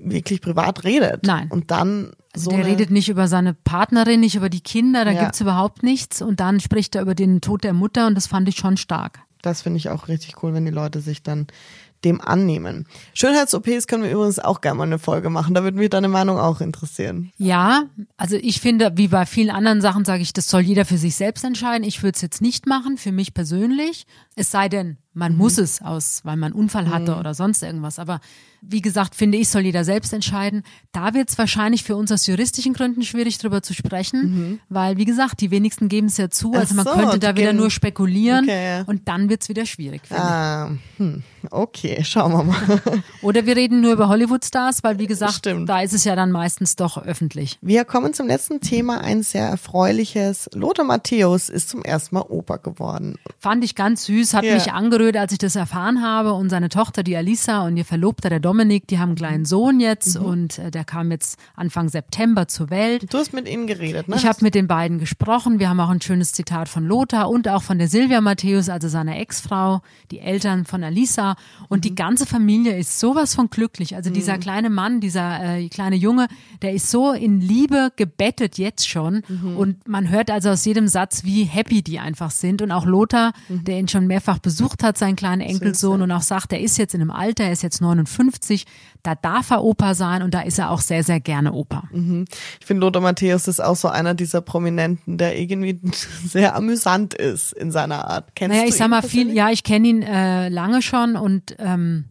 wirklich 0.00 0.40
privat 0.40 0.84
redet. 0.84 1.24
Nein. 1.24 1.48
Und 1.50 1.70
dann 1.70 2.12
also 2.34 2.50
so 2.50 2.56
der 2.56 2.66
redet 2.66 2.90
nicht 2.90 3.08
über 3.08 3.28
seine 3.28 3.54
Partnerin, 3.54 4.20
nicht 4.20 4.36
über 4.36 4.48
die 4.48 4.60
Kinder, 4.60 5.04
da 5.04 5.12
ja. 5.12 5.24
gibt's 5.24 5.40
überhaupt 5.40 5.82
nichts. 5.82 6.22
Und 6.22 6.40
dann 6.40 6.60
spricht 6.60 6.94
er 6.94 7.02
über 7.02 7.14
den 7.14 7.40
Tod 7.40 7.64
der 7.64 7.72
Mutter 7.72 8.06
und 8.06 8.14
das 8.14 8.26
fand 8.26 8.48
ich 8.48 8.56
schon 8.56 8.76
stark. 8.76 9.20
Das 9.42 9.62
finde 9.62 9.78
ich 9.78 9.88
auch 9.88 10.08
richtig 10.08 10.42
cool, 10.42 10.52
wenn 10.52 10.64
die 10.64 10.72
Leute 10.72 11.00
sich 11.00 11.22
dann 11.22 11.46
dem 12.04 12.20
annehmen. 12.20 12.86
Schönheits-OPs 13.14 13.86
können 13.86 14.04
wir 14.04 14.10
übrigens 14.10 14.38
auch 14.38 14.60
gerne 14.60 14.78
mal 14.78 14.84
eine 14.84 14.98
Folge 14.98 15.30
machen. 15.30 15.54
Da 15.54 15.64
würde 15.64 15.78
mich 15.78 15.90
deine 15.90 16.08
Meinung 16.08 16.38
auch 16.38 16.60
interessieren. 16.60 17.32
Ja, 17.38 17.84
also 18.16 18.36
ich 18.36 18.60
finde, 18.60 18.92
wie 18.94 19.08
bei 19.08 19.26
vielen 19.26 19.50
anderen 19.50 19.80
Sachen 19.80 20.04
sage 20.04 20.22
ich, 20.22 20.32
das 20.32 20.48
soll 20.48 20.60
jeder 20.60 20.84
für 20.84 20.98
sich 20.98 21.16
selbst 21.16 21.44
entscheiden. 21.44 21.84
Ich 21.84 22.02
würde 22.02 22.14
es 22.14 22.22
jetzt 22.22 22.40
nicht 22.40 22.66
machen, 22.66 22.98
für 22.98 23.12
mich 23.12 23.34
persönlich. 23.34 24.06
Es 24.36 24.50
sei 24.50 24.68
denn, 24.68 24.98
man 25.14 25.32
Mhm. 25.32 25.38
muss 25.38 25.58
es 25.58 25.82
aus, 25.82 26.20
weil 26.24 26.36
man 26.36 26.52
einen 26.52 26.60
Unfall 26.60 26.90
hatte 26.90 27.16
oder 27.16 27.34
sonst 27.34 27.62
irgendwas. 27.62 27.98
Aber 27.98 28.20
wie 28.60 28.80
gesagt, 28.80 29.14
finde 29.14 29.38
ich, 29.38 29.48
soll 29.48 29.62
jeder 29.62 29.84
selbst 29.84 30.12
entscheiden. 30.12 30.64
Da 30.90 31.14
wird 31.14 31.30
es 31.30 31.38
wahrscheinlich 31.38 31.84
für 31.84 31.94
uns 31.94 32.10
aus 32.10 32.26
juristischen 32.26 32.72
Gründen 32.74 33.02
schwierig, 33.02 33.38
drüber 33.38 33.62
zu 33.62 33.72
sprechen, 33.72 34.60
weil, 34.68 34.96
wie 34.96 35.04
gesagt, 35.04 35.40
die 35.40 35.52
wenigsten 35.52 35.88
geben 35.88 36.08
es 36.08 36.16
ja 36.16 36.28
zu. 36.28 36.52
Also 36.54 36.74
man 36.74 36.84
Mhm. 36.84 36.88
So, 36.90 36.94
könnte 36.96 37.18
die 37.20 37.26
da 37.26 37.36
wieder 37.36 37.52
nur 37.52 37.70
spekulieren 37.70 38.44
Okay, 38.44 38.78
ja. 38.78 38.82
und 38.84 39.06
dann 39.08 39.28
wird 39.28 39.42
es 39.42 39.48
wieder 39.48 39.64
schwierig. 39.64 40.02
Ah, 40.10 40.70
hm, 40.96 41.22
okay, 41.52 42.02
schauen 42.02 42.32
wir 42.32 42.42
mal. 42.44 42.56
Oder 43.22 43.46
wir 43.46 43.54
reden 43.56 43.80
nur 43.80 43.92
über 43.92 44.08
Hollywood-Stars, 44.08 44.82
weil, 44.82 44.98
wie 44.98 45.06
gesagt, 45.06 45.34
Stimmt. 45.34 45.68
da 45.68 45.80
ist 45.82 45.92
es 45.94 46.02
ja 46.02 46.16
dann 46.16 46.32
meistens 46.32 46.74
doch 46.74 46.98
öffentlich. 46.98 47.58
Wir 47.60 47.84
kommen 47.84 48.12
zum 48.12 48.26
letzten 48.26 48.60
Thema, 48.60 49.00
ein 49.02 49.22
sehr 49.22 49.46
erfreuliches. 49.48 50.50
Lothar 50.54 50.84
Matthäus 50.84 51.48
ist 51.48 51.68
zum 51.68 51.82
ersten 51.84 52.16
Mal 52.16 52.22
Opa 52.28 52.56
geworden. 52.56 53.16
Fand 53.38 53.62
ich 53.64 53.76
ganz 53.76 54.04
süß, 54.06 54.34
hat 54.34 54.44
Ja. 54.44 54.54
mich 54.54 54.72
angerührt, 54.98 55.16
als 55.16 55.32
ich 55.32 55.38
das 55.38 55.54
erfahren 55.56 56.02
habe. 56.02 56.32
Und 56.32 56.50
seine 56.50 56.68
Tochter, 56.68 57.02
die 57.02 57.16
Alisa 57.16 57.64
und 57.64 57.76
ihr 57.76 57.84
Verlobter, 57.84 58.28
der 58.30 58.40
Dominik, 58.40 58.86
die 58.88 58.98
haben 58.98 59.10
einen 59.10 59.16
kleinen 59.16 59.44
Sohn 59.44 59.78
jetzt 59.80 60.18
Mhm. 60.18 60.24
und 60.26 60.58
äh, 60.58 60.70
der 60.70 60.84
kam 60.84 61.10
jetzt 61.10 61.38
Anfang 61.54 61.88
September 61.88 62.48
zur 62.48 62.70
Welt. 62.70 63.12
Du 63.12 63.18
hast 63.18 63.32
mit 63.32 63.48
ihnen 63.48 63.66
geredet, 63.66 64.08
ne? 64.08 64.16
Ich 64.16 64.26
habe 64.26 64.38
mit 64.42 64.54
den 64.54 64.66
beiden 64.66 64.98
gesprochen. 64.98 65.58
Wir 65.60 65.68
haben 65.68 65.78
auch 65.80 65.88
ein 65.90 66.00
schönes 66.00 66.32
Zitat 66.32 66.68
von 66.68 66.84
Lothar 66.84 67.30
und 67.30 67.48
auch 67.48 67.62
von 67.62 67.78
der 67.78 67.88
Silvia 67.88 68.20
Matthäus, 68.20 68.68
also 68.68 68.88
seiner 68.88 69.18
Ex-Frau, 69.18 69.80
die 70.10 70.18
Eltern 70.18 70.64
von 70.64 70.82
Alisa. 70.82 71.36
Und 71.68 71.78
Mhm. 71.78 71.82
die 71.82 71.94
ganze 71.94 72.26
Familie 72.26 72.76
ist 72.76 72.98
sowas 72.98 73.34
von 73.34 73.50
glücklich. 73.50 73.94
Also 73.94 74.10
dieser 74.10 74.38
kleine 74.38 74.68
Mann, 74.70 75.00
dieser 75.00 75.58
äh, 75.58 75.68
kleine 75.68 75.96
Junge, 75.96 76.26
der 76.62 76.72
ist 76.72 76.90
so 76.90 77.12
in 77.12 77.40
Liebe 77.40 77.92
gebettet 77.96 78.58
jetzt 78.58 78.88
schon. 78.88 79.22
Mhm. 79.28 79.56
Und 79.56 79.88
man 79.88 80.08
hört 80.10 80.30
also 80.30 80.50
aus 80.50 80.64
jedem 80.64 80.88
Satz, 80.88 81.22
wie 81.24 81.44
happy 81.44 81.82
die 81.82 81.98
einfach 82.00 82.30
sind. 82.30 82.62
Und 82.62 82.72
auch 82.72 82.84
Lothar, 82.86 83.32
Mhm. 83.48 83.64
der 83.64 83.78
ihn 83.78 83.88
schon 83.88 84.06
mehrfach 84.06 84.38
besucht 84.38 84.82
hat, 84.82 84.87
seinen 84.96 85.16
kleinen 85.16 85.42
Enkelsohn, 85.42 86.00
und 86.00 86.10
auch 86.10 86.22
sagt, 86.22 86.52
er 86.52 86.60
ist 86.60 86.78
jetzt 86.78 86.94
in 86.94 87.00
einem 87.00 87.10
Alter, 87.10 87.44
er 87.44 87.52
ist 87.52 87.62
jetzt 87.62 87.80
59, 87.80 88.64
da 89.02 89.14
darf 89.14 89.50
er 89.50 89.62
Opa 89.62 89.94
sein 89.94 90.22
und 90.22 90.32
da 90.32 90.40
ist 90.40 90.58
er 90.58 90.70
auch 90.70 90.80
sehr, 90.80 91.02
sehr 91.02 91.20
gerne 91.20 91.52
Opa. 91.52 91.84
Ich 92.60 92.66
finde, 92.66 92.80
Lothar 92.80 93.02
Matthäus 93.02 93.48
ist 93.48 93.60
auch 93.60 93.76
so 93.76 93.88
einer 93.88 94.14
dieser 94.14 94.40
Prominenten, 94.40 95.18
der 95.18 95.38
irgendwie 95.38 95.80
sehr 96.24 96.54
amüsant 96.54 97.14
ist 97.14 97.52
in 97.52 97.70
seiner 97.70 98.08
Art. 98.08 98.34
Kennst 98.34 98.54
Naja, 98.54 98.62
du 98.62 98.68
ich 98.70 98.76
sag 98.76 98.88
mal 98.88 99.02
viel, 99.02 99.32
ja, 99.32 99.50
ich 99.50 99.64
kenne 99.64 99.88
ihn 99.88 100.02
äh, 100.02 100.48
lange 100.48 100.80
schon 100.80 101.16
und 101.16 101.56
ähm, 101.58 102.06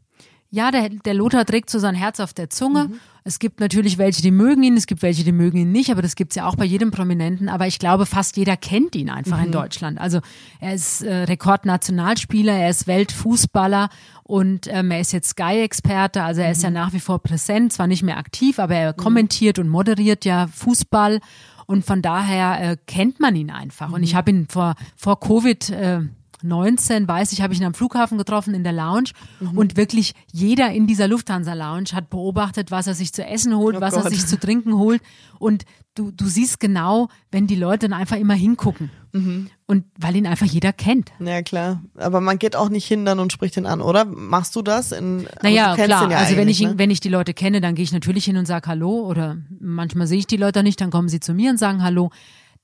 ja, 0.50 0.72
der, 0.72 0.90
der 0.90 1.14
Lothar 1.14 1.46
trägt 1.46 1.70
so 1.70 1.80
sein 1.80 1.96
Herz 1.96 2.20
auf 2.20 2.34
der 2.34 2.50
Zunge. 2.50 2.90
Es 3.28 3.40
gibt 3.40 3.60
natürlich 3.60 3.98
welche, 3.98 4.22
die 4.22 4.32
mögen 4.32 4.64
ihn, 4.64 4.78
es 4.78 4.88
gibt 4.88 5.02
welche, 5.02 5.26
die 5.26 5.34
mögen 5.34 5.58
ihn 5.58 5.72
nicht, 5.74 5.92
aber 5.92 6.02
das 6.02 6.16
gibt's 6.16 6.36
ja 6.38 6.48
auch 6.48 6.56
bei 6.56 6.64
jedem 6.64 6.92
Prominenten. 6.92 7.50
Aber 7.50 7.68
ich 7.68 7.78
glaube, 7.78 8.06
fast 8.06 8.38
jeder 8.38 8.56
kennt 8.56 8.96
ihn 8.96 9.10
einfach 9.10 9.44
in 9.44 9.52
Deutschland. 9.52 10.00
Also 10.00 10.22
er 10.62 10.74
ist 10.74 11.02
äh, 11.02 11.24
Rekordnationalspieler, 11.24 12.54
er 12.54 12.70
ist 12.70 12.88
Weltfußballer 12.88 13.90
und 14.24 14.68
ähm, 14.70 14.92
er 14.92 15.02
ist 15.02 15.12
jetzt 15.12 15.32
Sky-Experte, 15.32 16.24
also 16.24 16.40
er 16.40 16.52
ist 16.52 16.64
ja 16.64 16.70
nach 16.70 16.94
wie 16.94 17.02
vor 17.02 17.20
präsent, 17.20 17.74
zwar 17.74 17.88
nicht 17.88 18.02
mehr 18.02 18.18
aktiv, 18.18 18.60
aber 18.60 18.76
er 18.76 18.94
kommentiert 18.94 19.60
und 19.60 19.68
moderiert 19.68 20.24
ja 20.24 20.48
Fußball. 20.48 21.20
Und 21.66 21.84
von 21.84 22.02
daher 22.02 22.62
äh, 22.62 22.78
kennt 22.88 23.20
man 23.20 23.36
ihn 23.36 23.52
einfach. 23.52 23.92
Und 23.92 24.04
ich 24.04 24.16
habe 24.16 24.32
ihn 24.32 24.48
vor, 24.48 24.76
vor 24.96 25.20
Covid 25.20 25.70
äh, 25.72 26.00
19, 26.44 27.08
weiß 27.08 27.32
ich, 27.32 27.42
habe 27.42 27.54
ich 27.54 27.60
ihn 27.60 27.66
am 27.66 27.74
Flughafen 27.74 28.18
getroffen 28.18 28.54
in 28.54 28.64
der 28.64 28.74
Lounge 28.74 29.10
Mhm. 29.40 29.58
und 29.58 29.78
wirklich 29.78 30.14
jeder 30.32 30.72
in 30.72 30.88
dieser 30.88 31.08
Lufthansa 31.08 31.54
Lounge 31.54 31.90
hat 31.94 32.10
beobachtet, 32.10 32.70
was 32.72 32.88
er 32.88 32.94
sich 32.94 33.14
zu 33.14 33.26
essen 33.26 33.56
holt, 33.56 33.78
Oh 33.78 33.82
was 33.82 33.94
er 33.96 34.04
Gott. 34.04 34.12
sich 34.14 34.26
zu 34.26 34.40
trinken 34.40 34.74
holt 34.78 35.02
und 35.40 35.64
du, 35.96 36.12
du 36.12 36.26
siehst 36.28 36.60
genau, 36.60 37.08
wenn 37.32 37.48
die 37.48 37.56
Leute 37.56 37.90
dann 37.90 38.00
einfach 38.00 38.18
immer 38.18 38.36
hingucken 38.36 38.92
Mhm. 39.14 39.50
und 39.66 39.86
weil 39.98 40.16
ihn 40.16 40.28
einfach 40.28 40.46
jeder 40.46 40.74
kennt. 40.74 41.12
Ja, 41.20 41.42
klar. 41.42 41.82
Aber 41.96 42.22
man 42.22 42.38
geht 42.38 42.56
auch 42.56 42.70
nicht 42.70 42.86
hindern 42.86 43.20
und 43.20 43.34
spricht 43.34 43.58
ihn 43.58 43.66
an, 43.66 43.82
oder? 43.82 44.06
Machst 44.06 44.56
du 44.56 44.62
das? 44.62 44.92
In, 44.92 45.26
aber 45.28 45.40
Naja, 45.44 45.76
du 45.76 45.84
klar. 45.86 46.12
ja 46.12 46.18
also 46.18 46.36
wenn 46.38 46.50
ich 46.50 46.62
ihn, 46.62 46.72
ne? 46.72 46.78
wenn 46.78 46.92
ich 46.92 47.00
die 47.00 47.10
Leute 47.10 47.34
kenne, 47.34 47.62
dann 47.62 47.74
gehe 47.74 47.84
ich 47.84 47.92
natürlich 47.94 48.26
hin 48.26 48.38
und 48.38 48.46
sage 48.46 48.68
Hallo 48.70 49.08
oder 49.08 49.38
manchmal 49.60 50.06
sehe 50.08 50.20
ich 50.20 50.28
die 50.28 50.38
Leute 50.38 50.62
nicht, 50.62 50.80
dann 50.82 50.92
kommen 50.92 51.10
sie 51.10 51.20
zu 51.20 51.34
mir 51.34 51.50
und 51.50 51.58
sagen 51.58 51.82
Hallo. 51.84 52.12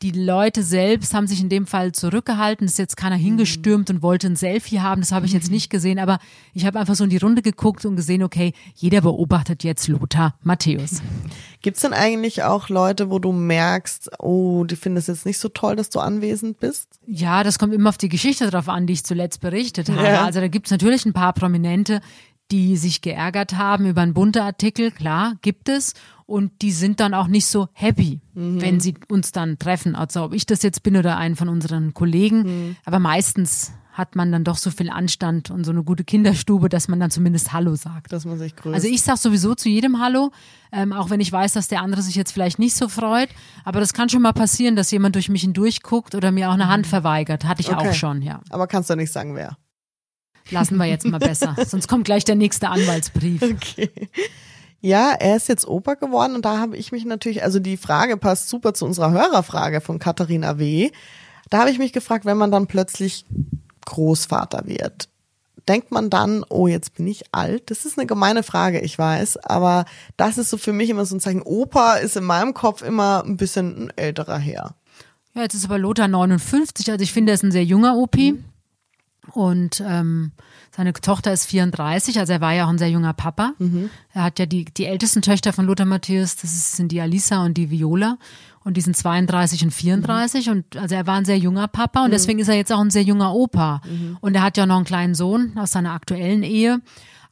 Die 0.03 0.11
Leute 0.11 0.63
selbst 0.63 1.13
haben 1.13 1.27
sich 1.27 1.39
in 1.39 1.47
dem 1.47 1.65
Fall 1.65 1.93
zurückgehalten. 1.93 2.65
Es 2.65 2.73
ist 2.73 2.77
jetzt 2.77 2.97
keiner 2.97 3.15
hingestürmt 3.15 3.89
und 3.89 4.01
wollte 4.01 4.27
ein 4.27 4.35
Selfie 4.35 4.81
haben. 4.81 4.99
Das 4.99 5.13
habe 5.13 5.25
ich 5.25 5.31
jetzt 5.31 5.49
nicht 5.49 5.69
gesehen. 5.69 5.97
Aber 5.97 6.19
ich 6.53 6.65
habe 6.65 6.77
einfach 6.77 6.95
so 6.95 7.05
in 7.05 7.09
die 7.09 7.15
Runde 7.17 7.41
geguckt 7.41 7.85
und 7.85 7.95
gesehen, 7.95 8.21
okay, 8.21 8.51
jeder 8.75 8.99
beobachtet 8.99 9.63
jetzt 9.63 9.87
Lothar 9.87 10.35
Matthäus. 10.43 11.01
Gibt's 11.61 11.79
denn 11.79 11.93
eigentlich 11.93 12.43
auch 12.43 12.67
Leute, 12.67 13.09
wo 13.09 13.17
du 13.17 13.31
merkst, 13.31 14.19
oh, 14.19 14.65
die 14.65 14.75
finden 14.75 14.97
es 14.97 15.07
jetzt 15.07 15.25
nicht 15.25 15.39
so 15.39 15.47
toll, 15.47 15.77
dass 15.77 15.89
du 15.89 16.01
anwesend 16.01 16.59
bist? 16.59 16.99
Ja, 17.07 17.45
das 17.45 17.57
kommt 17.57 17.73
immer 17.73 17.87
auf 17.87 17.97
die 17.97 18.09
Geschichte 18.09 18.49
drauf 18.49 18.67
an, 18.67 18.85
die 18.85 18.93
ich 18.93 19.05
zuletzt 19.05 19.39
berichtet 19.39 19.87
habe. 19.87 20.03
Ja. 20.03 20.25
Also 20.25 20.41
da 20.41 20.49
gibt's 20.49 20.71
natürlich 20.71 21.05
ein 21.05 21.13
paar 21.13 21.31
Prominente, 21.31 22.01
die 22.51 22.77
sich 22.77 23.01
geärgert 23.01 23.55
haben 23.57 23.85
über 23.85 24.01
einen 24.01 24.13
bunte 24.13 24.43
Artikel, 24.43 24.91
klar, 24.91 25.35
gibt 25.41 25.69
es. 25.69 25.93
Und 26.25 26.61
die 26.61 26.71
sind 26.71 26.99
dann 26.99 27.13
auch 27.13 27.27
nicht 27.27 27.45
so 27.47 27.67
happy, 27.73 28.21
wenn 28.33 28.79
sie 28.79 28.95
uns 29.09 29.31
dann 29.31 29.59
treffen. 29.59 29.95
Also 29.95 30.23
ob 30.23 30.33
ich 30.33 30.45
das 30.45 30.63
jetzt 30.63 30.81
bin 30.83 30.95
oder 30.95 31.17
einen 31.17 31.35
von 31.35 31.49
unseren 31.49 31.93
Kollegen. 31.93 32.77
Aber 32.85 32.99
meistens 32.99 33.71
hat 33.91 34.15
man 34.15 34.31
dann 34.31 34.43
doch 34.43 34.57
so 34.57 34.71
viel 34.71 34.89
Anstand 34.89 35.51
und 35.51 35.65
so 35.65 35.71
eine 35.71 35.83
gute 35.83 36.03
Kinderstube, 36.03 36.67
dass 36.69 36.87
man 36.87 36.99
dann 36.99 37.11
zumindest 37.11 37.53
Hallo 37.53 37.75
sagt. 37.75 38.11
Dass 38.11 38.25
man 38.25 38.39
sich 38.39 38.55
grüßt. 38.55 38.73
Also 38.73 38.87
ich 38.87 39.03
sag 39.03 39.17
sowieso 39.17 39.53
zu 39.53 39.69
jedem 39.69 39.99
Hallo, 39.99 40.31
ähm, 40.71 40.93
auch 40.93 41.11
wenn 41.11 41.19
ich 41.19 41.31
weiß, 41.31 41.53
dass 41.53 41.67
der 41.67 41.81
andere 41.83 42.01
sich 42.01 42.15
jetzt 42.15 42.31
vielleicht 42.31 42.57
nicht 42.57 42.75
so 42.75 42.87
freut. 42.87 43.29
Aber 43.65 43.79
das 43.79 43.93
kann 43.93 44.09
schon 44.09 44.23
mal 44.23 44.33
passieren, 44.33 44.75
dass 44.75 44.89
jemand 44.89 45.13
durch 45.15 45.29
mich 45.29 45.41
hindurch 45.41 45.83
guckt 45.83 46.15
oder 46.15 46.31
mir 46.31 46.49
auch 46.49 46.53
eine 46.55 46.69
Hand 46.69 46.87
verweigert. 46.87 47.45
Hatte 47.45 47.61
ich 47.61 47.69
Okay. 47.71 47.89
auch 47.89 47.93
schon, 47.93 48.23
ja. 48.23 48.39
Aber 48.49 48.65
kannst 48.65 48.89
du 48.89 48.95
nicht 48.95 49.11
sagen, 49.11 49.35
wer. 49.35 49.57
Lassen 50.51 50.77
wir 50.77 50.85
jetzt 50.85 51.05
mal 51.05 51.19
besser. 51.19 51.55
Sonst 51.65 51.87
kommt 51.87 52.05
gleich 52.05 52.25
der 52.25 52.35
nächste 52.35 52.69
Anwaltsbrief. 52.69 53.41
Okay. 53.41 53.89
Ja, 54.81 55.13
er 55.13 55.37
ist 55.37 55.47
jetzt 55.47 55.65
Opa 55.65 55.93
geworden 55.93 56.35
und 56.35 56.43
da 56.43 56.57
habe 56.57 56.75
ich 56.75 56.91
mich 56.91 57.05
natürlich, 57.05 57.41
also 57.41 57.59
die 57.59 57.77
Frage 57.77 58.17
passt 58.17 58.49
super 58.49 58.73
zu 58.73 58.85
unserer 58.85 59.11
Hörerfrage 59.11 59.79
von 59.79 59.97
Katharina 59.97 60.59
W. 60.59 60.91
Da 61.49 61.59
habe 61.59 61.69
ich 61.69 61.79
mich 61.79 61.93
gefragt, 61.93 62.25
wenn 62.25 62.35
man 62.35 62.51
dann 62.51 62.67
plötzlich 62.67 63.25
Großvater 63.85 64.67
wird, 64.67 65.07
denkt 65.69 65.91
man 65.91 66.09
dann, 66.09 66.43
oh, 66.49 66.67
jetzt 66.67 66.95
bin 66.95 67.07
ich 67.07 67.23
alt? 67.31 67.71
Das 67.71 67.85
ist 67.85 67.97
eine 67.97 68.07
gemeine 68.07 68.43
Frage, 68.43 68.81
ich 68.81 68.97
weiß, 68.97 69.37
aber 69.37 69.85
das 70.17 70.37
ist 70.37 70.49
so 70.49 70.57
für 70.57 70.73
mich 70.73 70.89
immer 70.89 71.05
so 71.05 71.15
ein 71.15 71.21
Zeichen. 71.21 71.43
Opa 71.43 71.95
ist 71.95 72.17
in 72.17 72.25
meinem 72.25 72.53
Kopf 72.53 72.81
immer 72.81 73.23
ein 73.25 73.37
bisschen 73.37 73.85
ein 73.85 73.93
älterer 73.95 74.37
Herr. 74.37 74.75
Ja, 75.33 75.43
jetzt 75.43 75.53
ist 75.53 75.65
aber 75.65 75.79
Lothar 75.79 76.07
59, 76.09 76.91
also 76.91 77.01
ich 77.01 77.13
finde, 77.13 77.31
er 77.31 77.35
ist 77.35 77.43
ein 77.43 77.51
sehr 77.51 77.63
junger 77.63 77.95
OP. 77.95 78.17
Und 79.31 79.81
ähm, 79.87 80.31
seine 80.75 80.91
Tochter 80.93 81.31
ist 81.31 81.45
34, 81.45 82.19
also 82.19 82.33
er 82.33 82.41
war 82.41 82.53
ja 82.53 82.65
auch 82.65 82.69
ein 82.69 82.77
sehr 82.77 82.89
junger 82.89 83.13
Papa. 83.13 83.53
Er 84.13 84.23
hat 84.23 84.37
ja 84.37 84.45
die, 84.45 84.65
die 84.65 84.85
ältesten 84.85 85.21
Töchter 85.21 85.53
von 85.53 85.65
Lothar 85.65 85.85
Matthäus, 85.85 86.35
das 86.35 86.75
sind 86.75 86.91
die 86.91 86.99
Alisa 86.99 87.43
und 87.45 87.55
die 87.55 87.69
Viola. 87.71 88.17
Und 88.65 88.77
die 88.77 88.81
sind 88.81 88.95
32 88.95 89.63
und 89.65 89.71
34. 89.71 90.49
Und 90.49 90.77
also 90.77 90.95
er 90.95 91.05
war 91.07 91.15
ein 91.15 91.25
sehr 91.25 91.37
junger 91.37 91.67
Papa 91.67 92.03
und 92.05 92.11
deswegen 92.11 92.39
ist 92.39 92.47
er 92.47 92.55
jetzt 92.55 92.71
auch 92.71 92.79
ein 92.79 92.91
sehr 92.91 93.03
junger 93.03 93.33
Opa. 93.33 93.81
Und 94.21 94.35
er 94.35 94.41
hat 94.41 94.55
ja 94.57 94.65
noch 94.65 94.77
einen 94.77 94.85
kleinen 94.85 95.15
Sohn 95.15 95.53
aus 95.57 95.71
seiner 95.71 95.91
aktuellen 95.91 96.43
Ehe. 96.43 96.79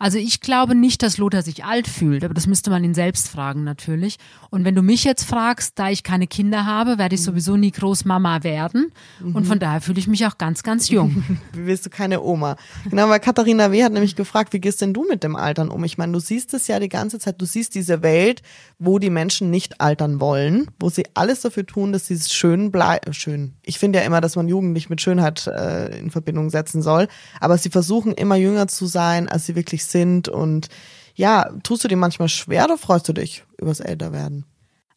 Also 0.02 0.18
ich 0.18 0.42
glaube 0.42 0.74
nicht, 0.74 1.04
dass 1.04 1.20
Lothar 1.20 1.44
sich 1.44 1.64
alt 1.64 1.88
fühlt, 1.88 2.24
aber 2.24 2.34
das 2.34 2.48
müsste 2.48 2.72
man 2.72 2.84
ihn 2.84 2.96
selbst 2.96 3.30
fragen 3.30 3.64
natürlich. 3.64 4.18
Und 4.50 4.66
wenn 4.66 4.74
du 4.74 4.82
mich 4.82 5.04
jetzt 5.04 5.26
fragst, 5.26 5.78
da 5.78 5.92
ich 5.92 6.02
keine 6.02 6.26
Kinder 6.26 6.66
habe, 6.66 6.98
werde 6.98 7.14
ich 7.14 7.22
sowieso 7.22 7.56
nie 7.56 7.70
Großmama 7.70 8.44
werden. 8.44 8.92
Und 9.22 9.46
von 9.46 9.60
daher 9.60 9.80
fühle 9.80 10.00
ich 10.00 10.08
mich 10.08 10.26
auch 10.26 10.40
ganz, 10.40 10.64
ganz 10.64 10.90
jung. 10.90 11.24
Wie 11.54 11.68
willst 11.68 11.86
du 11.86 11.92
keine 11.92 12.24
Oma? 12.24 12.56
Genau, 12.90 13.10
weil 13.10 13.20
Katharina 13.20 13.72
W. 13.72 13.84
hat 13.84 13.94
nämlich 13.94 14.16
gefragt, 14.16 14.54
wie 14.54 14.60
gehst 14.60 14.82
denn 14.82 14.92
du 14.92 15.06
mit 15.08 15.24
dem 15.24 15.36
Altern 15.36 15.70
um? 15.70 15.84
Ich 15.84 16.00
meine, 16.00 16.14
du 16.14 16.20
siehst 16.20 16.56
es 16.56 16.68
ja 16.68 16.80
die 16.80 16.90
ganze 16.90 17.20
Zeit, 17.20 17.40
du 17.40 17.46
siehst 17.46 17.76
diese 17.76 18.02
Welt, 18.02 18.42
wo 18.80 18.98
die 18.98 19.12
Menschen 19.12 19.52
nicht 19.52 19.82
altern 19.82 20.20
wollen, 20.20 20.66
wo 20.80 20.90
sie 20.90 21.06
alles 21.14 21.42
dafür 21.42 21.68
tun, 21.68 21.94
dass 21.94 22.08
sie 22.08 22.20
schön 22.20 22.72
bleiben. 22.72 23.14
Schön. 23.14 23.54
Ich 23.62 23.78
finde 23.78 24.00
ja 24.00 24.06
immer, 24.06 24.20
dass 24.20 24.36
man 24.36 24.48
Jugend 24.48 24.74
nicht 24.74 24.90
mit 24.90 25.00
Schönheit 25.00 25.46
äh, 25.46 26.00
in 26.00 26.10
Verbindung 26.10 26.50
setzen 26.50 26.82
soll, 26.82 27.08
aber 27.40 27.60
sie 27.60 27.70
versuchen 27.70 28.14
immer 28.14 28.36
jünger 28.36 28.68
zu 28.68 28.88
sein, 28.88 29.30
als 29.30 29.46
sie 29.46 29.56
wirklich 29.56 29.86
sind. 29.92 30.28
Und 30.30 30.70
ja, 31.16 31.50
tust 31.64 31.84
du 31.84 31.88
dir 31.88 31.98
manchmal 31.98 32.30
schwer 32.30 32.66
oder 32.66 32.78
freust 32.78 33.08
du 33.08 33.14
dich 33.14 33.44
übers 33.60 33.80
Älterwerden? 33.80 34.46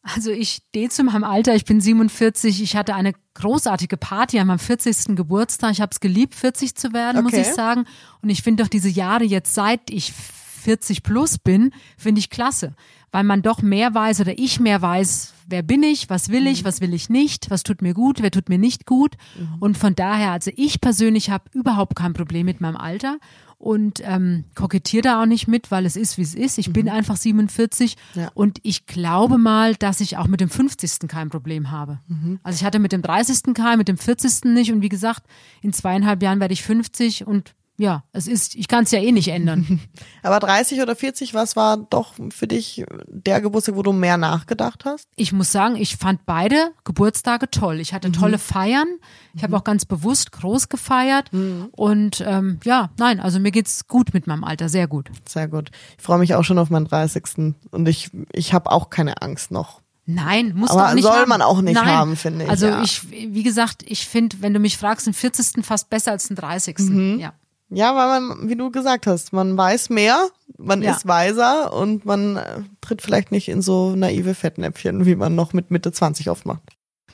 Also 0.03 0.31
ich 0.31 0.61
stehe 0.69 0.91
zu 0.91 1.03
meinem 1.03 1.25
Alter, 1.25 1.55
ich 1.55 1.65
bin 1.65 1.81
47, 1.81 2.63
ich 2.63 2.77
hatte 2.77 2.95
eine 2.95 3.15
großartige 3.33 3.97
Party 3.97 4.39
an 4.39 4.49
meinem 4.49 4.59
40. 4.59 5.17
Geburtstag. 5.17 5.73
Ich 5.73 5.81
habe 5.81 5.93
es 5.93 6.01
geliebt, 6.01 6.35
40 6.35 6.75
zu 6.75 6.93
werden, 6.93 7.23
muss 7.23 7.33
Okay. 7.33 7.41
ich 7.43 7.55
sagen. 7.55 7.87
Und 8.21 8.29
ich 8.29 8.43
finde 8.43 8.63
doch 8.63 8.69
diese 8.69 8.91
Jahre 8.91 9.25
jetzt, 9.25 9.55
seit 9.55 9.91
ich 9.91 10.13
40 10.13 11.03
plus 11.03 11.39
bin, 11.39 11.73
finde 11.97 12.19
ich 12.19 12.29
klasse. 12.29 12.75
Weil 13.13 13.25
man 13.25 13.41
doch 13.43 13.63
mehr 13.63 13.95
weiß 13.95 14.21
oder 14.21 14.39
ich 14.39 14.61
mehr 14.61 14.83
weiß, 14.83 15.33
wer 15.47 15.63
bin 15.63 15.83
ich, 15.83 16.11
was 16.11 16.29
will 16.29 16.47
ich, 16.47 16.65
was 16.65 16.81
will 16.83 16.93
ich 16.93 17.09
nicht, 17.09 17.49
was 17.49 17.63
tut 17.63 17.81
mir 17.81 17.95
gut, 17.95 18.21
wer 18.21 18.31
tut 18.31 18.49
mir 18.49 18.59
nicht 18.59 18.87
gut. 18.87 19.15
Und 19.61 19.79
von 19.79 19.95
daher, 19.95 20.33
also 20.33 20.51
ich 20.57 20.81
persönlich 20.81 21.31
habe 21.31 21.45
überhaupt 21.53 21.97
kein 21.97 22.13
Problem 22.13 22.45
mit 22.47 22.61
meinem 22.61 22.77
Alter 22.77 23.19
und 23.59 24.01
ähm, 24.05 24.45
kokettiere 24.55 25.03
da 25.03 25.23
auch 25.23 25.27
nicht 25.27 25.49
mit, 25.49 25.71
weil 25.71 25.87
es 25.87 25.97
ist, 25.97 26.19
wie 26.19 26.23
es 26.23 26.35
ist. 26.35 26.59
Ich 26.59 26.73
bin 26.73 26.89
einfach 26.89 27.17
47 27.17 27.97
Ja. 28.15 28.31
und 28.35 28.59
ich 28.63 28.87
glaube 28.87 29.39
mal, 29.39 29.75
dass 29.75 30.01
ich 30.01 30.17
auch 30.17 30.27
mit 30.27 30.41
dem 30.41 30.49
50. 30.51 31.09
kein 31.09 31.31
Problem 31.31 31.71
habe. 31.71 31.99
Also 32.43 32.57
ich 32.57 32.65
hatte 32.65 32.79
mit 32.79 32.93
dem 32.93 33.03
30. 33.03 33.55
kein, 33.55 33.79
mit 33.79 33.89
dem 33.89 33.99
40. 33.99 34.45
nicht 34.53 34.73
und 34.73 34.83
wie 34.83 34.89
gesagt, 34.89 35.23
in 35.63 35.73
zweieinhalb 35.73 36.23
Jahren 36.23 36.41
werde 36.41 36.55
ich 36.55 36.63
50 36.63 37.27
und 37.27 37.55
ja, 37.77 38.05
es 38.13 38.29
ist, 38.29 38.55
ich 38.55 38.69
kann 38.69 38.85
es 38.85 38.93
ja 38.93 39.01
eh 39.01 39.11
nicht 39.11 39.29
ändern. 39.29 39.81
Aber 40.23 40.39
30 40.39 40.81
oder 40.81 40.95
40, 40.95 41.35
was 41.35 41.57
war 41.57 41.77
doch 41.77 42.15
für 42.31 42.47
dich 42.47 42.85
der 43.09 43.41
Geburtstag, 43.41 43.75
wo 43.75 43.83
du 43.83 43.93
mehr 43.93 44.17
nachgedacht 44.17 44.85
hast? 44.85 45.09
Ich 45.17 45.33
muss 45.33 45.51
sagen, 45.51 45.77
ich 45.77 45.97
fand 45.97 46.25
beide 46.25 46.71
Geburtstage 46.85 47.51
toll. 47.51 47.81
Ich 47.81 47.93
hatte 47.93 48.13
tolle 48.13 48.39
Feiern. 48.39 48.87
Ich 49.35 49.43
habe 49.43 49.57
auch 49.57 49.65
ganz 49.65 49.85
bewusst 49.85 50.31
groß 50.33 50.69
gefeiert. 50.69 51.31
Und 51.73 52.23
ähm, 52.25 52.61
ja, 52.65 52.91
nein, 52.99 53.19
also 53.19 53.41
mir 53.41 53.51
geht's 53.51 53.89
gut 53.89 54.15
mit 54.15 54.27
meinem 54.27 54.45
Alter, 54.45 54.69
sehr 54.69 54.87
gut. 54.87 55.11
Sehr 55.29 55.49
gut. 55.49 55.71
Ich 55.99 56.05
freue 56.05 56.19
mich 56.19 56.35
auch 56.35 56.45
schon 56.45 56.59
auf 56.59 56.71
meinen 56.71 56.87
30. 56.87 57.55
Und 57.73 57.89
ich, 57.89 58.11
ich 58.33 58.53
habe 58.53 58.71
auch 58.71 58.91
keine 58.91 59.21
Angst 59.21 59.51
noch. 59.51 59.81
Nein, 60.07 60.53
muss 60.55 60.71
doch 60.71 60.93
nicht 60.95 61.03
soll 61.03 61.13
haben. 61.13 61.29
man 61.29 61.43
auch 61.43 61.63
nicht 61.63 61.77
Nein. 61.77 61.87
haben, 61.87 62.17
finde 62.17 62.45
ich, 62.45 62.51
Also 62.51 62.67
ja. 62.67 62.83
ich, 62.83 63.11
wie 63.11 63.43
gesagt, 63.43 63.83
ich 63.87 64.07
finde, 64.07 64.37
wenn 64.41 64.53
du 64.53 64.61
mich 64.61 64.77
fragst, 64.77 65.07
den 65.07 65.15
40. 65.15 65.65
fast 65.65 65.89
besser 65.89 66.13
als 66.13 66.29
den 66.29 66.37
30. 66.37 66.79
Mhm. 66.81 67.19
Ja. 67.19 67.33
Ja, 67.71 67.97
weil 67.97 68.21
man, 68.21 68.49
wie 68.49 68.57
du 68.57 68.71
gesagt 68.71 69.07
hast, 69.07 69.33
man 69.33 69.57
weiß 69.57 69.89
mehr, 69.91 70.29
man 70.59 70.83
Ja. 70.83 70.93
ist 70.93 71.07
weiser 71.09 71.73
und 71.73 72.05
man 72.05 72.37
äh, 72.37 72.61
tritt 72.81 73.01
vielleicht 73.03 73.33
nicht 73.33 73.49
in 73.49 73.63
so 73.63 73.97
naive 73.97 74.35
Fettnäpfchen, 74.35 75.07
wie 75.07 75.17
man 75.17 75.35
noch 75.35 75.53
mit 75.55 75.71
Mitte 75.71 75.91
20 75.91 76.29
oft 76.31 76.45
macht. 76.47 76.63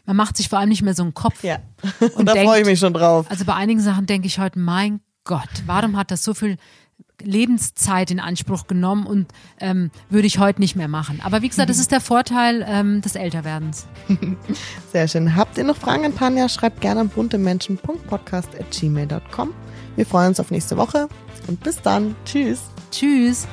Man 0.07 0.17
macht 0.17 0.37
sich 0.37 0.49
vor 0.49 0.59
allem 0.59 0.71
nicht 0.71 0.83
mehr 0.83 0.95
so 0.95 1.05
einen 1.05 1.15
Kopf. 1.15 1.45
Ja. 1.45 1.59
Und 2.01 2.17
Und 2.17 2.27
da 2.27 2.35
freue 2.35 2.61
ich 2.63 2.67
mich 2.67 2.81
schon 2.81 2.93
drauf. 2.95 3.27
Also 3.31 3.45
bei 3.45 3.55
einigen 3.55 3.81
Sachen 3.81 4.07
denke 4.07 4.27
ich 4.27 4.41
heute, 4.41 4.59
mein 4.59 5.01
Gott, 5.25 5.49
warum 5.67 5.97
hat 5.97 6.11
das 6.11 6.25
so 6.25 6.35
viel 6.35 6.57
Lebenszeit 7.23 8.11
in 8.11 8.19
Anspruch 8.19 8.67
genommen 8.67 9.07
und 9.07 9.29
ähm, 9.61 9.91
würde 10.09 10.27
ich 10.27 10.39
heute 10.39 10.59
nicht 10.61 10.75
mehr 10.75 10.89
machen. 10.89 11.21
Aber 11.23 11.43
wie 11.43 11.49
gesagt, 11.51 11.69
das 11.71 11.79
ist 11.79 11.93
der 11.93 12.01
Vorteil 12.01 12.65
ähm, 12.67 13.03
des 13.03 13.15
Älterwerdens. 13.15 13.87
Sehr 14.93 15.07
schön. 15.07 15.37
Habt 15.37 15.59
ihr 15.59 15.65
noch 15.65 15.77
Fragen 15.77 16.05
an 16.07 16.17
Tanja? 16.17 16.49
Schreibt 16.49 16.81
gerne 16.81 17.03
an 17.03 17.09
buntemenschen.podcast.gmail.com. 17.11 19.51
Wir 20.01 20.07
freuen 20.07 20.29
uns 20.29 20.41
auf 20.41 20.51
nächste 20.51 20.79
Woche 20.79 21.11
und 21.47 21.63
bis 21.63 21.83
dann. 21.83 22.17
Tschüss. 22.25 22.61
Tschüss. 22.91 23.47